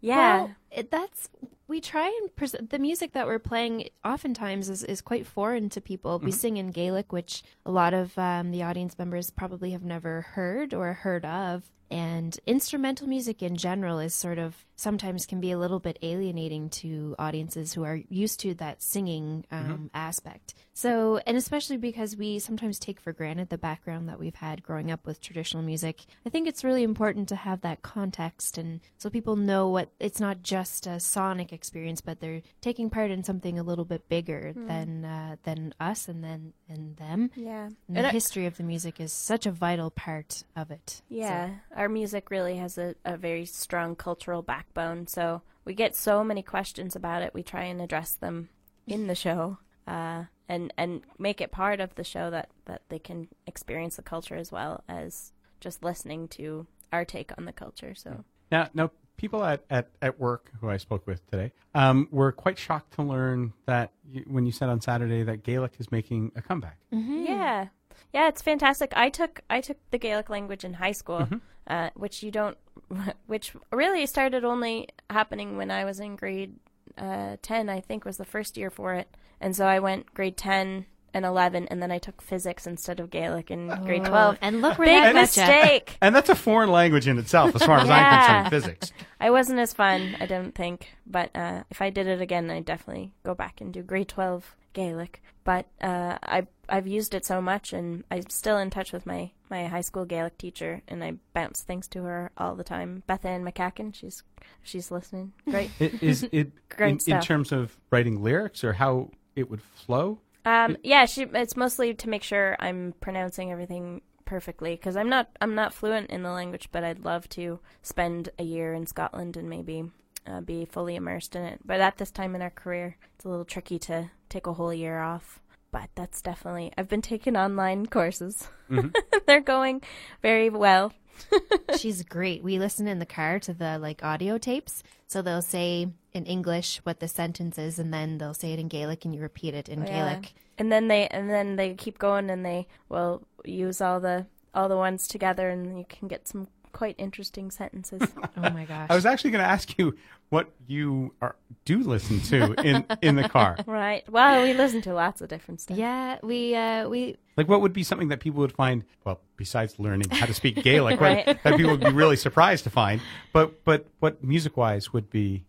[0.01, 0.17] Yeah.
[0.43, 1.29] Well, it, that's
[1.73, 3.89] we try and present the music that we're playing.
[4.05, 6.19] Oftentimes is is quite foreign to people.
[6.19, 10.21] We sing in Gaelic, which a lot of um, the audience members probably have never
[10.21, 11.65] heard or heard of.
[11.93, 16.69] And instrumental music in general is sort of sometimes can be a little bit alienating
[16.69, 20.55] to audiences who are used to that singing um, aspect.
[20.75, 24.91] So, and especially because we sometimes take for granted the background that we've had growing
[24.91, 29.09] up with traditional music, I think it's really important to have that context and so
[29.11, 33.59] people know what it's not just a sonic experience, but they're taking part in something
[33.59, 37.31] a little bit bigger than uh, than us and then and them.
[37.37, 37.67] yeah.
[37.67, 41.03] And And the I- history of the music is such a vital part of it.
[41.11, 41.51] Yeah,
[41.83, 45.09] our music really has a, a very strong cultural backbone.
[45.09, 47.35] So we get so many questions about it.
[47.35, 48.49] We try and address them
[48.87, 53.01] in the show, uh, and and make it part of the show that that they
[53.01, 57.95] can experience the culture as well as just listening to our take on the culture.
[57.97, 62.33] So Now, now people at, at, at work who I spoke with today um, were
[62.33, 66.33] quite shocked to learn that you, when you said on Saturday that Gaelic is making
[66.37, 66.79] a comeback.
[66.92, 67.68] yeah,
[68.12, 68.92] yeah, it's fantastic.
[68.95, 71.37] I took I took the Gaelic language in high school, Mm-hmm.
[71.73, 72.59] Uh, which you don't,
[73.27, 76.57] which really started only happening when I was in grade
[76.99, 77.71] uh, ten.
[77.71, 79.09] I think was the first year for it,
[79.41, 83.11] and so I went grade ten and 11, and then I took physics instead of
[83.11, 84.38] Gaelic in grade Oh, 12.
[84.40, 85.46] and look where Big that got ya.
[85.46, 85.96] mistake.
[86.03, 88.42] And that's a foreign language in itself, as far as I'm Yeah.
[88.48, 88.92] concerned, physics.
[89.20, 90.88] I wasn't as fun, I don't think.
[91.07, 94.57] But uh, if I did it again, I'd definitely go back and do grade 12
[94.72, 95.22] Gaelic.
[95.44, 99.33] But uh, I, I've used it so much, and I'm still in touch with my,
[99.50, 103.02] my high school Gaelic teacher, and I bounce things to her all the time.
[103.06, 104.23] Beth Ann McCacken, she's,
[104.63, 105.33] she's listening.
[105.50, 105.71] Great.
[105.81, 107.25] I- Is it Great in, in stuff.
[107.27, 110.21] terms of writing lyrics or how it would flow?
[110.45, 111.23] Um, yeah, she.
[111.23, 115.29] It's mostly to make sure I'm pronouncing everything perfectly because I'm not.
[115.40, 119.37] I'm not fluent in the language, but I'd love to spend a year in Scotland
[119.37, 119.85] and maybe
[120.27, 121.61] uh, be fully immersed in it.
[121.65, 124.75] But at this time in our career, it's a little tricky to take a whole
[124.75, 125.40] year off.
[125.71, 126.73] But that's definitely.
[126.77, 128.49] I've been taking online courses.
[129.27, 129.83] They're going
[130.21, 130.93] very well.
[131.79, 132.42] She's great.
[132.42, 134.83] We listen in the car to the like audio tapes.
[135.06, 138.69] So they'll say in English what the sentence is and then they'll say it in
[138.69, 140.10] Gaelic and you repeat it in Oh, Yeah.
[140.10, 140.35] Gaelic.
[140.58, 144.69] And then they and then they keep going and they will use all the all
[144.69, 148.02] the ones together and you can get some quite interesting sentences.
[148.37, 148.88] Oh my gosh.
[148.90, 149.94] I was actually going to ask you
[150.31, 153.56] what you are, do listen to in, in the car.
[153.66, 154.08] right.
[154.10, 155.77] Well, we listen to lots of different stuff.
[155.77, 159.79] yeah, we uh we Like, what would be something that people would find, well, besides
[159.79, 161.27] learning how to speak Gaelic, Right.
[161.27, 163.00] what, that people would be really surprised to find,
[163.33, 165.44] but, but what music wise would be,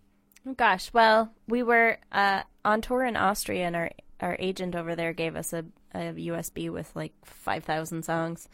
[0.45, 3.91] Oh, Gosh, well, we were uh, on tour in Austria, and our
[4.23, 8.47] our agent over there gave us a, a USB with like five thousand songs.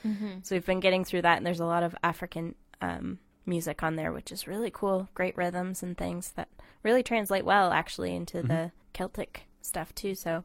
[0.44, 3.96] So we've been getting through that, and there's a lot of African um, music on
[3.96, 5.08] there, which is really cool.
[5.14, 6.50] Great rhythms and things that
[6.84, 10.16] really translate well, actually, into the Celtic stuff too.
[10.16, 10.44] So,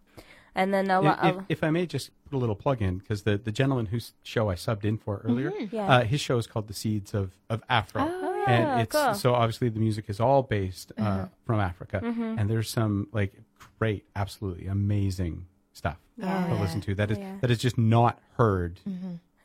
[0.55, 1.19] and then a lot.
[1.25, 4.13] if, if I may just put a little plug in, because the, the gentleman whose
[4.23, 5.87] show I subbed in for earlier, Yeah.
[5.87, 8.03] uh, his show is called The Seeds of, of Afro.
[8.09, 9.15] Oh, and it's cool.
[9.15, 12.39] so obviously the music is all based uh, from Africa, Mm-hmm.
[12.39, 13.33] and there's some like
[13.79, 16.47] great, absolutely amazing stuff Yeah.
[16.49, 17.37] to listen to that is Yeah.
[17.41, 18.81] that is just not heard.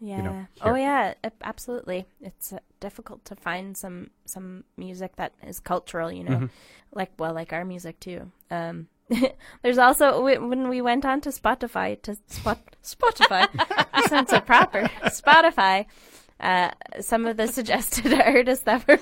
[0.01, 0.21] Yeah.
[0.21, 2.05] know, oh yeah, absolutely.
[2.21, 6.31] It's uh, difficult to find some some music that is cultural, you know.
[6.37, 6.45] Mm-hmm.
[6.93, 8.31] Like well, like our music too.
[8.49, 8.87] Um
[9.63, 13.47] there's also when we went on to Spotify to spot Spotify.
[14.07, 14.83] sounds so proper.
[15.05, 15.85] Spotify.
[16.39, 16.71] Uh,
[17.01, 18.99] some of the suggested artists that were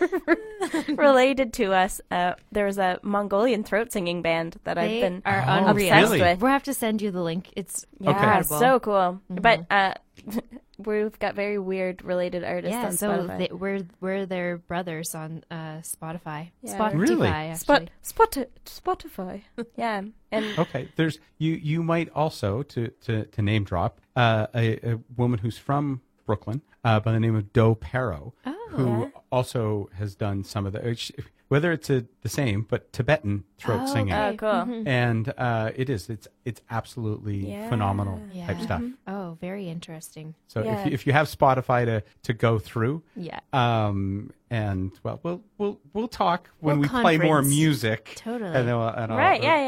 [0.95, 2.01] related to us.
[2.09, 5.87] Uh, there was a Mongolian throat singing band that I've been are Oh, unreal.
[5.93, 6.21] obsessed really?
[6.21, 6.41] with.
[6.41, 7.51] We'll have to send you the link.
[7.55, 8.57] It's Yeah, incredible.
[8.59, 9.21] so cool.
[9.29, 9.93] But uh,
[10.79, 13.37] we've got very weird related artists yeah, on so Spotify.
[13.37, 16.49] they, we're we're their brothers on uh, Spotify.
[16.63, 16.77] Yeah.
[16.77, 17.27] Spotify, Really?
[17.27, 17.55] actually.
[17.57, 19.43] Spot, spot, Spotify.
[19.75, 21.53] yeah, and Okay, there's you.
[21.53, 26.61] You might also to to, to name drop uh, a, a woman who's from Brooklyn
[26.87, 28.33] uh, by the name of Doe Perro,
[28.69, 29.09] who Yeah.
[29.31, 31.13] also has done some of the uh, she-
[31.49, 34.37] whether it's a, the same but Tibetan throat Oh, singing, oh, okay.
[34.37, 34.49] cool.
[34.49, 34.85] Mhm.
[34.85, 37.69] and uh, it is it's it's absolutely Yeah.
[37.69, 38.47] phenomenal Yeah.
[38.47, 38.81] type stuff.
[39.07, 40.35] Oh, very interesting.
[40.47, 40.79] So Yeah.
[40.81, 43.39] if you, if you have Spotify to to go through, Yeah.
[43.53, 48.13] um, and well, we'll we'll we'll talk when We'll we play more music.
[48.17, 48.53] Totally.
[48.55, 49.59] And, then we'll- and all- Right, yeah,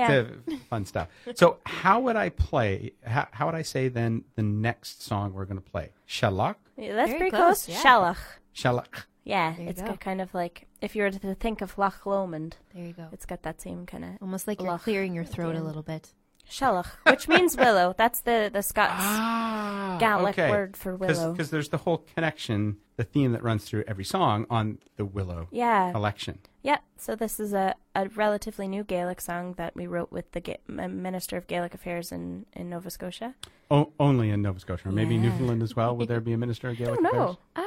[0.47, 0.57] yeah.
[0.69, 1.07] Fun stuff.
[1.35, 2.91] So how would I play?
[3.05, 5.91] How, how would I say then the next song we're going to play?
[6.07, 7.69] Shalak, Yeah, that's Very pretty close, close.
[7.69, 7.83] yeah.
[7.83, 8.17] Shalach.
[8.55, 9.03] Shalak.
[9.25, 9.89] Yeah, There you it's go.
[9.89, 13.07] got kind of like if you were to think of Loch Lomond, There you go.
[13.11, 15.83] it's got that same kind of Almost like you're Loch clearing your throat a little
[15.83, 16.13] bit.
[16.49, 17.93] Shalach, which means willow.
[17.95, 20.49] That's the the Scots Ah, Gaelic okay.
[20.49, 21.31] word for willow.
[21.33, 25.47] Because there's the whole connection, the theme that runs through every song on the Willow
[25.51, 26.39] Yeah, election.
[26.63, 26.77] Yeah.
[26.97, 30.57] So this is a, a relatively new Gaelic song that we wrote with the Ga-
[30.67, 33.35] Minister of Gaelic Affairs in, in Nova Scotia.
[33.71, 35.21] O- only in Nova Scotia, or maybe Yeah.
[35.21, 35.95] Newfoundland as well.
[35.95, 37.21] Would there be a minister of I Gaelic don't know.
[37.23, 37.37] Affairs?
[37.55, 37.65] Um,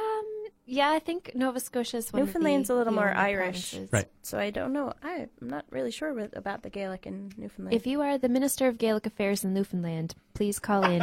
[0.65, 3.71] yeah, I think Nova Scotia is one of the- Newfoundland's a little the more Irish.
[3.71, 3.89] provinces.
[3.91, 4.07] Right.
[4.21, 4.93] So I don't know.
[5.03, 7.75] I, I'm not really sure with, about the Gaelic in Newfoundland.
[7.75, 11.01] If you are the Minister of Gaelic Affairs in Newfoundland, please call in.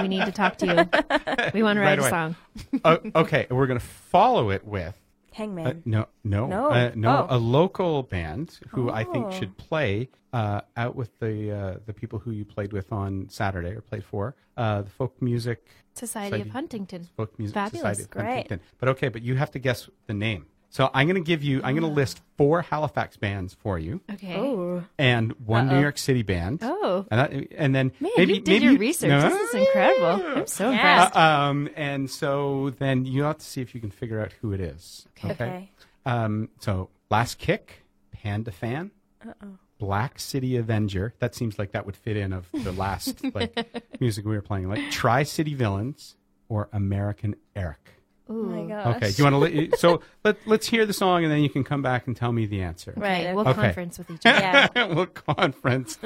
[0.00, 1.50] we need to talk to you.
[1.54, 2.08] We want to write away.
[2.08, 2.36] a song.
[2.84, 4.98] oh, okay, we're going to follow it with
[5.38, 5.66] Hangman.
[5.66, 6.62] Uh, no, no, No?
[6.70, 7.26] uh, no.
[7.30, 7.36] Oh.
[7.36, 9.30] A local band who I think Oh.
[9.38, 13.70] should play uh, out with the uh, the people who you played with on Saturday
[13.78, 15.58] or played for uh, the folk music
[15.94, 17.02] Society Society- of Huntington.
[17.16, 17.80] folk music Fabulous.
[17.80, 18.24] society of Great.
[18.26, 18.60] Huntington.
[18.80, 20.42] But okay, but you have to guess the name.
[20.70, 21.58] So I'm going to give you.
[21.64, 24.36] I'm going to list four Halifax bands for you Okay.
[24.36, 24.84] oh.
[24.98, 25.80] and one New Uh-oh.
[25.80, 26.60] York City band.
[26.62, 27.06] Oh.
[27.10, 29.08] And, that, and then Man, maybe you did maybe your research.
[29.08, 29.20] No.
[29.30, 30.26] This is incredible.
[30.40, 30.76] I'm so Yeah.
[30.76, 31.16] impressed.
[31.16, 34.52] Uh, um, and so then you have to see if you can figure out who
[34.52, 35.06] it is.
[35.24, 35.32] Okay.
[35.32, 35.70] Okay.
[36.04, 37.84] Um, so Last Kick,
[38.24, 38.90] Pandafan,
[39.26, 39.58] Uh-oh.
[39.78, 41.14] Black City Avenger.
[41.18, 44.68] That seems like that would fit in of the last like music we were playing.
[44.68, 46.16] Like Tri City Villains
[46.48, 47.90] or American Eric.
[48.30, 48.96] Oh my gosh.
[48.96, 49.10] Okay.
[49.12, 49.76] Do you want to?
[49.78, 52.46] So let let's hear the song, and then you can come back and tell me
[52.46, 52.92] the answer.
[52.96, 53.34] Right.
[53.34, 53.62] We'll Okay.
[53.62, 54.38] conference with each other.
[54.76, 54.86] Yeah.
[54.94, 55.98] we'll conference.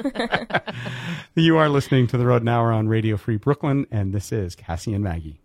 [1.35, 4.93] you are listening to the Rodent Hour on Radio Free Brooklyn, and this is Cassie
[4.93, 5.42] and Maggie.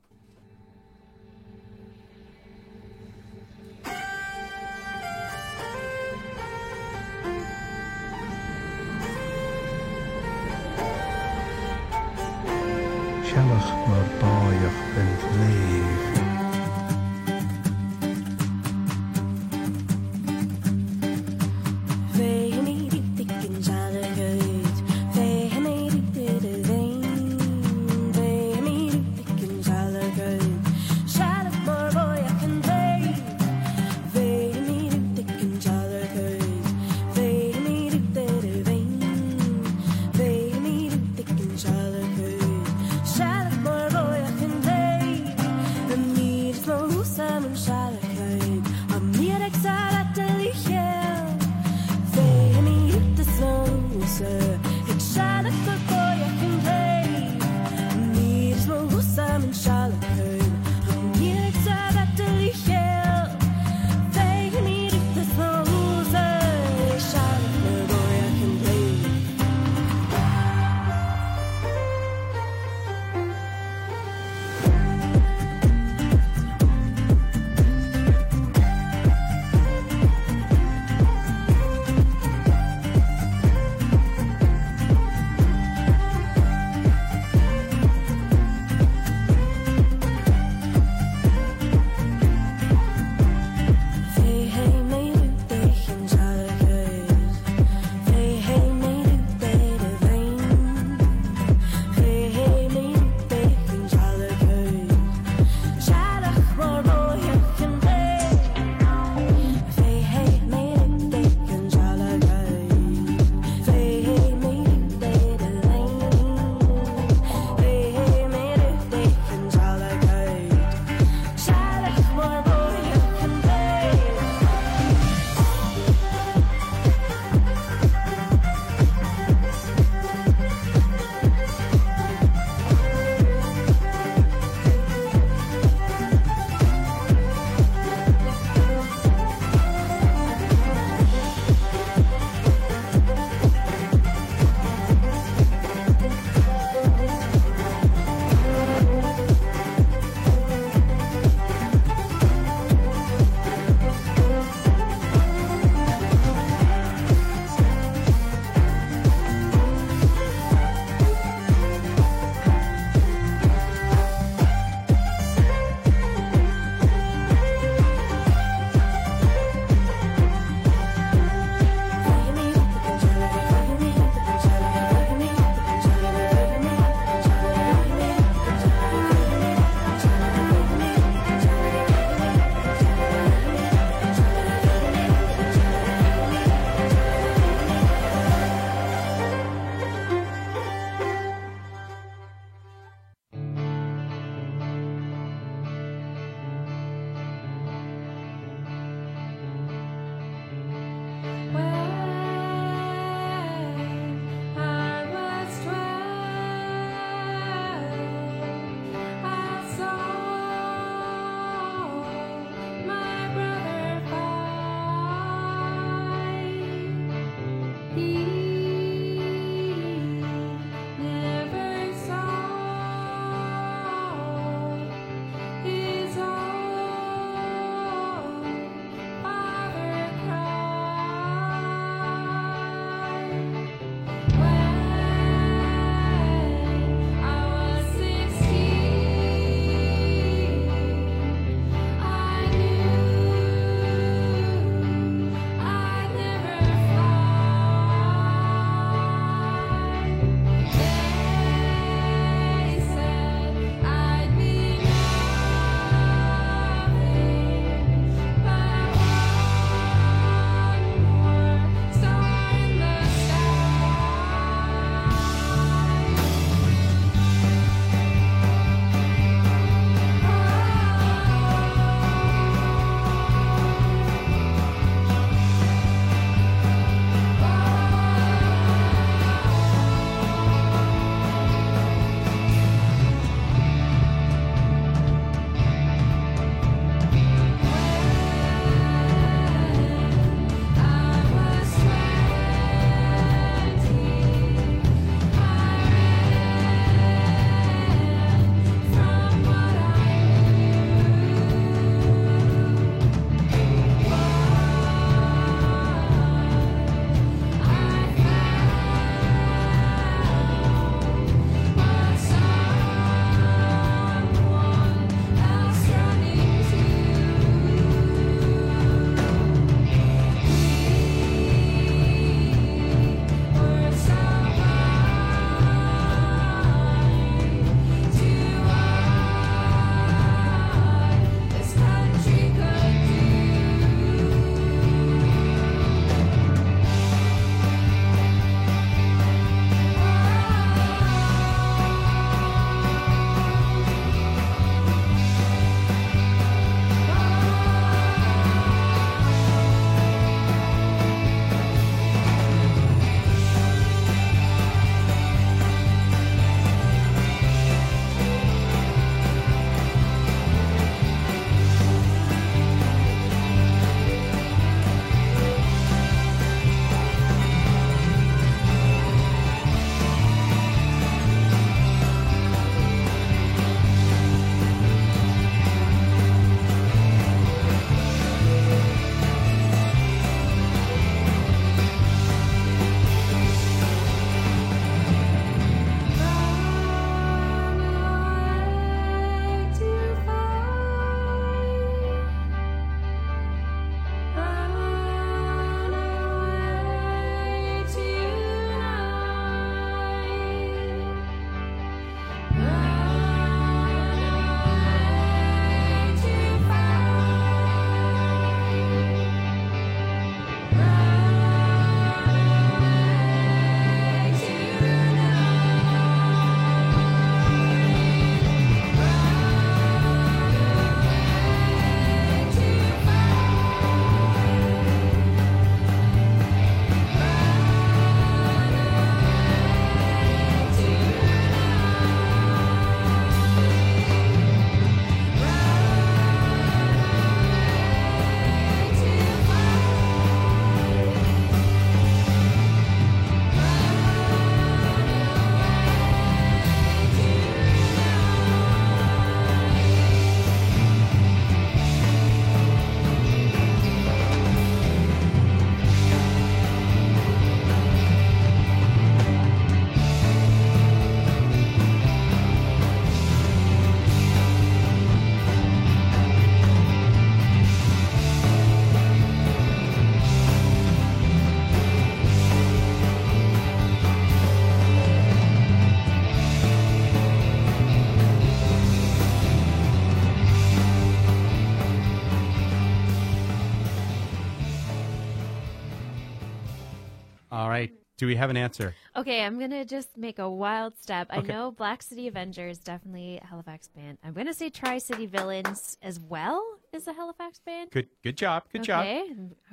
[488.18, 488.94] Do we have an answer?
[489.14, 491.28] Okay, I'm gonna just make a wild step.
[491.30, 494.18] I know Black City Avengers definitely a Halifax band.
[494.24, 496.60] I'm gonna say Tri City Villains as well
[496.92, 497.92] is a Halifax band.
[497.92, 498.08] Good.
[498.24, 498.64] Good job.
[498.72, 499.02] Good job.
[499.02, 499.24] okay.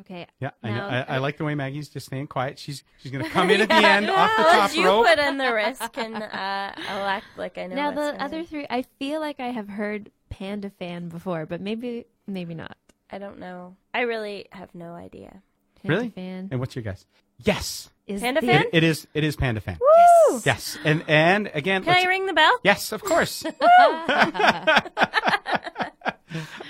[0.02, 0.28] Okay.
[0.40, 0.86] Yeah, I know.
[0.86, 2.60] I, I like the way Maggie's just staying quiet.
[2.60, 5.08] She's she's gonna come in at the end off the Well, top you rope.
[5.08, 7.76] put in the risk, and uh, I'll like I know.
[7.76, 11.62] Now what's the gonna- other three, I feel like I have heard Pandafan before, but
[11.62, 12.78] maybe maybe not.
[13.10, 13.76] I don't know.
[13.92, 15.42] I really have no idea.
[15.82, 16.10] Panda Really?
[16.10, 17.06] Fan And what's your guess?
[17.44, 18.62] Yes, is Panda the- Fan?
[18.64, 19.08] it, it is.
[19.14, 19.78] It is Pandafan.
[19.80, 20.42] Woo!
[20.46, 22.58] Yes, and and again, Can let's- I ring the bell?
[22.64, 23.44] yes, of course.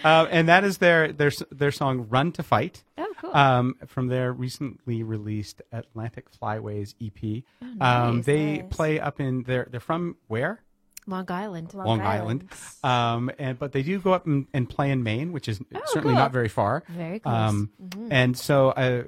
[0.04, 3.36] uh, and that is their their their song "Run to Fight." Oh, cool.
[3.36, 7.44] um, from their recently released Atlantic Flyways EP.
[7.82, 8.66] um, nice, they nice.
[8.70, 10.62] play up in they're they're from where?
[11.08, 11.74] Long Island.
[11.76, 12.50] Long Long Island.
[12.84, 13.30] Island.
[13.30, 16.14] Um, and but they do go up and, and play in Maine, which is certainly
[16.16, 16.22] cool.
[16.24, 16.84] not very far.
[16.90, 17.34] Very close.
[17.36, 18.08] Um, Mhm.
[18.12, 19.04] And so, uh,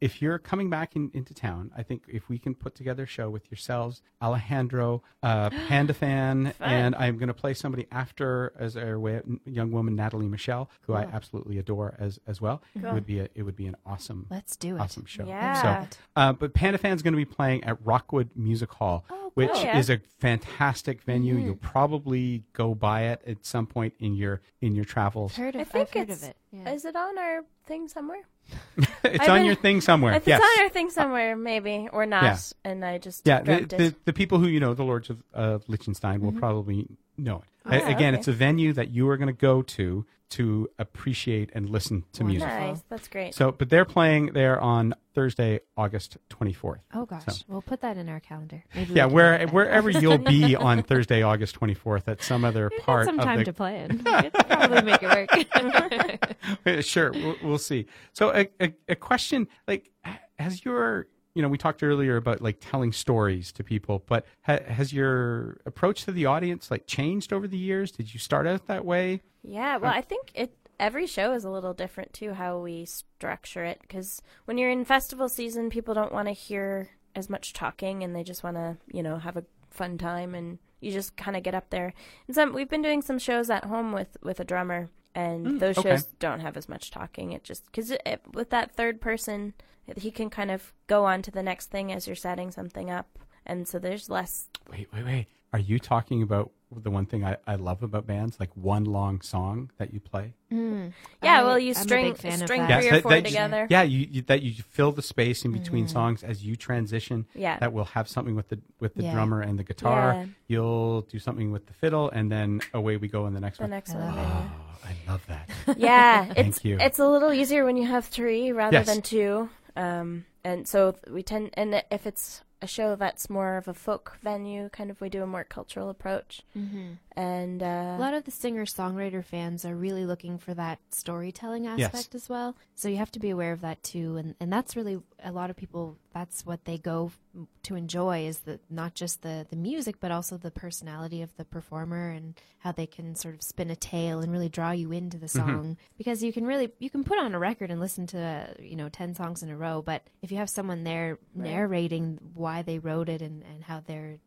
[0.00, 3.06] if you're coming back in, into town, I think if we can put together a
[3.06, 9.20] show with yourselves, Alejandro, uh, Pandafan, and I'm going to play somebody after as wa-
[9.44, 12.62] young woman Natalie Mishell, who I absolutely adore as as well.
[12.74, 14.80] It would be a, it would be an awesome Let's do it.
[14.80, 15.24] awesome show.
[15.26, 15.86] Yeah.
[15.88, 19.62] So, uh, but Pandafan's going to be playing at Rockwood Music Hall, Oh, which cool.
[19.62, 19.78] Yeah.
[19.78, 21.34] is a fantastic venue.
[21.34, 21.46] Mm-hmm.
[21.46, 25.36] You'll probably go by it at some point in your in your travels.
[25.36, 26.22] Heard of, I think I've heard it's.
[26.22, 26.36] of it.
[26.52, 26.72] Yeah.
[26.72, 28.22] Is it on our thing somewhere?
[28.76, 30.14] it's I've on been- your thing somewhere.
[30.14, 30.40] If yes.
[30.42, 32.38] it's on our thing somewhere, maybe or not, Yeah.
[32.64, 35.22] and I just yeah, the, dreamt the, the people who you know, the Lords of,
[35.32, 36.86] of Liechtenstein, will probably
[37.16, 37.42] know it.
[37.42, 37.86] A- Mm-hmm.
[37.86, 38.18] Oh, Again, okay.
[38.18, 42.24] it's a venue that you are going to go to to appreciate and listen to
[42.24, 42.48] music.
[42.48, 43.34] Nice, that's great.
[43.34, 46.80] So, but they're playing there on Thursday, August 24th.
[46.92, 48.64] oh gosh, So- we'll put that in our calendar.
[48.74, 53.06] Maybe Yeah, where wherever you'll be on Thursday, August 24th, at some other We've part
[53.06, 53.98] some of time the to plan.
[54.04, 56.28] Could probably make it
[56.66, 56.84] work.
[56.84, 57.86] sure, we'll, we'll see.
[58.12, 59.90] So, a, a, a question like,
[60.38, 64.62] has your you know, we talked earlier about like telling stories to people, but ha-
[64.66, 67.90] has your approach to the audience like changed over the years?
[67.90, 69.20] Did you start out that way?
[69.42, 73.64] Yeah, well, I think it every show is a little different too how we structure
[73.64, 78.02] it because when you're in festival season, people don't want to hear as much talking
[78.02, 81.36] and they just want to, you know, have a fun time and you just kind
[81.36, 81.92] of get up there.
[82.26, 85.58] And some we've been doing some shows at home with with a drummer and mm,
[85.60, 85.90] those okay.
[85.90, 87.32] shows don't have as much talking.
[87.32, 87.92] It just cuz
[88.32, 89.54] with that third person,
[89.96, 93.18] he can kind of go on to the next thing as you're setting something up.
[93.46, 95.26] And so there's less Wait, wait, wait.
[95.52, 99.20] Are you talking about the one thing I, I love about bands, like one long
[99.20, 100.32] song that you play?
[100.50, 100.92] Mm.
[101.22, 102.80] Yeah, I- well, you string big fan of string that.
[102.80, 103.66] three or that- four that- together.
[103.70, 105.90] Yeah, you, you that you fill the space in between mm.
[105.90, 107.26] songs as you transition.
[107.34, 107.58] Yeah.
[107.60, 109.12] that will have something with the with the Yeah.
[109.12, 110.14] drummer and the guitar.
[110.14, 110.26] Yeah.
[110.48, 113.64] You'll do something with the fiddle, and then away we go in the next The
[113.64, 113.70] one.
[113.70, 114.02] next one.
[114.02, 114.50] Oh,
[114.84, 115.48] I love that.
[115.78, 116.76] Yeah, Thank it's you.
[116.80, 118.86] it's a little easier when you have three rather Yes.
[118.86, 119.48] than two.
[119.76, 124.16] Um, and so we tend, and if it's a show that's more of a folk
[124.22, 126.42] venue, kind of, we do a more cultural approach.
[126.52, 130.78] hmm And uh, A lot of the singer songwriter fans are really looking for that
[130.90, 131.94] storytelling Yes.
[131.94, 132.56] aspect as well.
[132.74, 134.16] So you have to be aware of that too.
[134.16, 138.26] And, and that's really a lot of people, that's what they go f- to enjoy
[138.26, 142.34] is the, not just the, the music, but also the personality of the performer and
[142.58, 145.76] how they can sort of spin a tale and really draw you into the song.
[145.98, 148.76] Because you can really, you can put on a record and listen to, uh, you
[148.76, 149.82] know, 10 songs in a row.
[149.82, 154.18] But if you have someone there narrating why they wrote it and, and how they're,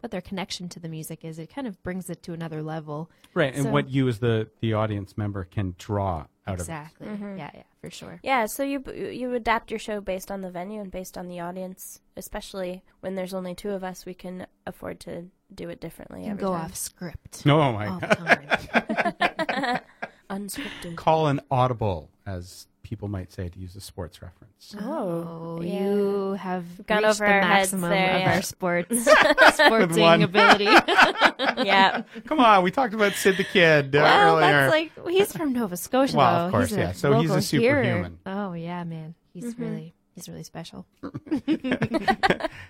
[0.00, 3.10] what their connection to the music is, it kind of brings it to another level.
[3.34, 7.06] Right, and what you as the the audience member can draw out Exactly.
[7.06, 7.38] Mm-hmm.
[7.38, 8.20] Yeah, yeah, for sure.
[8.22, 11.40] yeah, so you you adapt your show based on the venue and based on the
[11.40, 12.00] audience.
[12.16, 16.26] Especially when there's only two of us, we can afford to do it differently.
[16.26, 16.66] You go time.
[16.66, 17.46] off script.
[17.46, 17.60] No.
[17.60, 19.80] Oh my all god!
[20.30, 20.96] unscripted.
[20.96, 24.74] Call an audible, as people might say, to use a sports reference.
[24.80, 25.84] Oh, Oh, yeah.
[25.84, 28.34] you have gone over the our heads maximum there, of yeah.
[28.36, 29.04] our sports
[29.54, 30.64] sporting ability.
[31.64, 34.50] yeah, Come on, we talked about Sid the Kid uh, well, earlier.
[34.52, 36.16] that's like he's from Nova Scotia.
[36.16, 36.44] Well, though.
[36.46, 36.92] of course, he's yeah.
[36.92, 37.82] So he's a local here.
[37.82, 38.18] superhuman.
[38.26, 40.86] Oh yeah, man, he's really he's really special.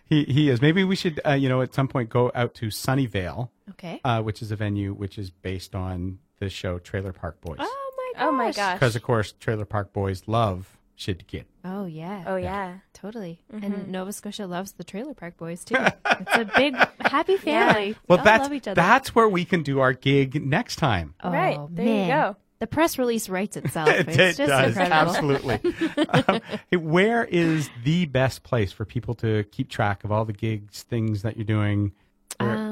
[0.08, 0.60] he he is.
[0.62, 4.00] Maybe we should, uh, you know, at some point go out to Sunnyvale, Okay.
[4.04, 7.58] uh, which is a venue which is based on the show Trailer Park Boys.
[7.60, 7.81] oh my
[8.14, 8.24] gosh.
[8.28, 8.74] Oh my gosh.
[8.74, 11.46] Because of course, Trailer Park Boys love Sid the Kid.
[11.64, 12.24] Oh yeah.
[12.26, 12.78] Oh yeah.
[12.92, 13.40] Totally.
[13.52, 13.64] Mm-hmm.
[13.64, 15.76] And Nova Scotia loves the Trailer Park Boys too.
[16.06, 17.96] it's a big happy family.
[18.08, 18.74] Well, They that's love each other.
[18.74, 21.14] that's where we can do our gig next time.
[21.22, 22.36] Oh, Right, there you go.
[22.60, 23.88] The press release writes itself.
[23.88, 24.94] It, It's it just does incredible.
[25.16, 25.74] absolutely.
[26.28, 26.40] um,
[26.70, 30.84] hey, where is the best place for people to keep track of all the gigs,
[30.84, 31.90] things that you're doing?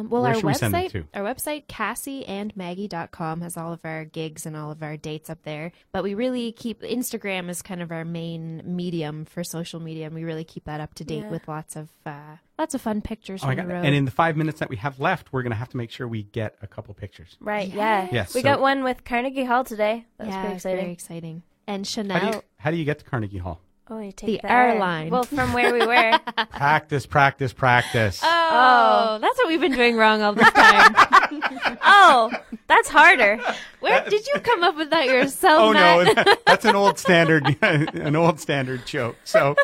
[0.01, 1.05] Where- Um, well, Where our should we send them website, to?
[1.15, 5.73] our website, cassieandmaggie.com has all of our gigs and all of our dates up there.
[5.93, 10.15] But we really keep Instagram is kind of our main medium for social media, and
[10.15, 11.31] we really keep that up to date Yeah.
[11.31, 13.65] with lots of uh, lots of fun pictures Oh my God.
[13.69, 13.85] the road.
[13.85, 15.91] And in the five minutes that we have left, we're going to have to make
[15.91, 17.37] sure we get a couple pictures.
[17.41, 18.09] Right, yeah.
[18.13, 20.07] Yes, We so- got one with Carnegie Hall today.
[20.19, 20.81] That's yeah, pretty exciting.
[20.81, 21.43] very exciting.
[21.67, 23.61] And How do, Chanel, you, how do you get to Carnegie Hall?
[23.93, 25.11] Oh, you take The the, R R line.
[25.11, 26.19] Well, from where we were.
[26.51, 28.21] practice, practice, practice.
[28.23, 30.95] oh, that's what we've been doing wrong all this time.
[31.83, 32.31] oh,
[32.69, 33.41] that's harder.
[33.81, 35.61] Where did you come up with that yourself?
[35.61, 36.15] Oh no, Matt?
[36.25, 39.17] that- that's an old standard, an old standard joke.
[39.25, 39.57] So,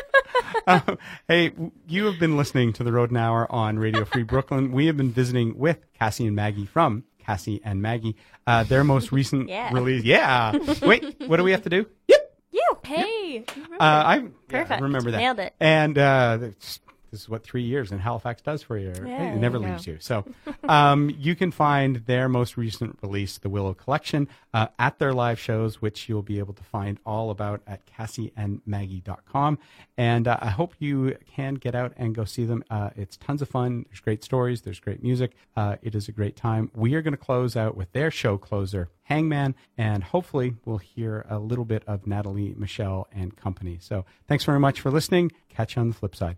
[0.67, 0.97] um,
[1.29, 1.51] hey,
[1.87, 4.71] you have been listening to the Rodent Hour on Radio Free Brooklyn.
[4.73, 8.15] We have been visiting with Cassie and Maggie from Cassie and Maggie.
[8.45, 9.71] Uh, their most recent Yeah.
[9.73, 10.03] release.
[10.03, 10.57] Yeah.
[10.81, 11.85] Wait, what do we have to do?
[12.07, 12.26] Yep.
[12.57, 12.77] You.
[12.83, 14.81] hey, Uh, I, yeah, I Perfect.
[14.81, 15.17] remember that.
[15.17, 15.53] Nailed it.
[15.59, 16.79] And uh, this,
[17.11, 18.93] this is what three years in Halifax does for you.
[19.05, 19.97] Yeah, it never you leaves you.
[19.99, 20.25] So
[20.63, 25.39] um, you can find their most recent release, The Willow Collection, uh, at their live
[25.39, 29.59] shows, which you'll be able to find all about at cassieandmaggie.com.
[29.97, 32.63] And uh, I hope you can get out and go see them.
[32.69, 33.85] Uh, it's tons of fun.
[33.89, 34.61] There's great stories.
[34.61, 35.31] There's great music.
[35.55, 36.71] Uh, it is a great time.
[36.75, 41.25] We are going to close out with their show closer, Hangman, and hopefully we'll hear
[41.29, 43.77] a little bit of Natalie, Mishell, and company.
[43.81, 45.31] So thanks very much for listening.
[45.49, 46.37] Catch you on the flip side.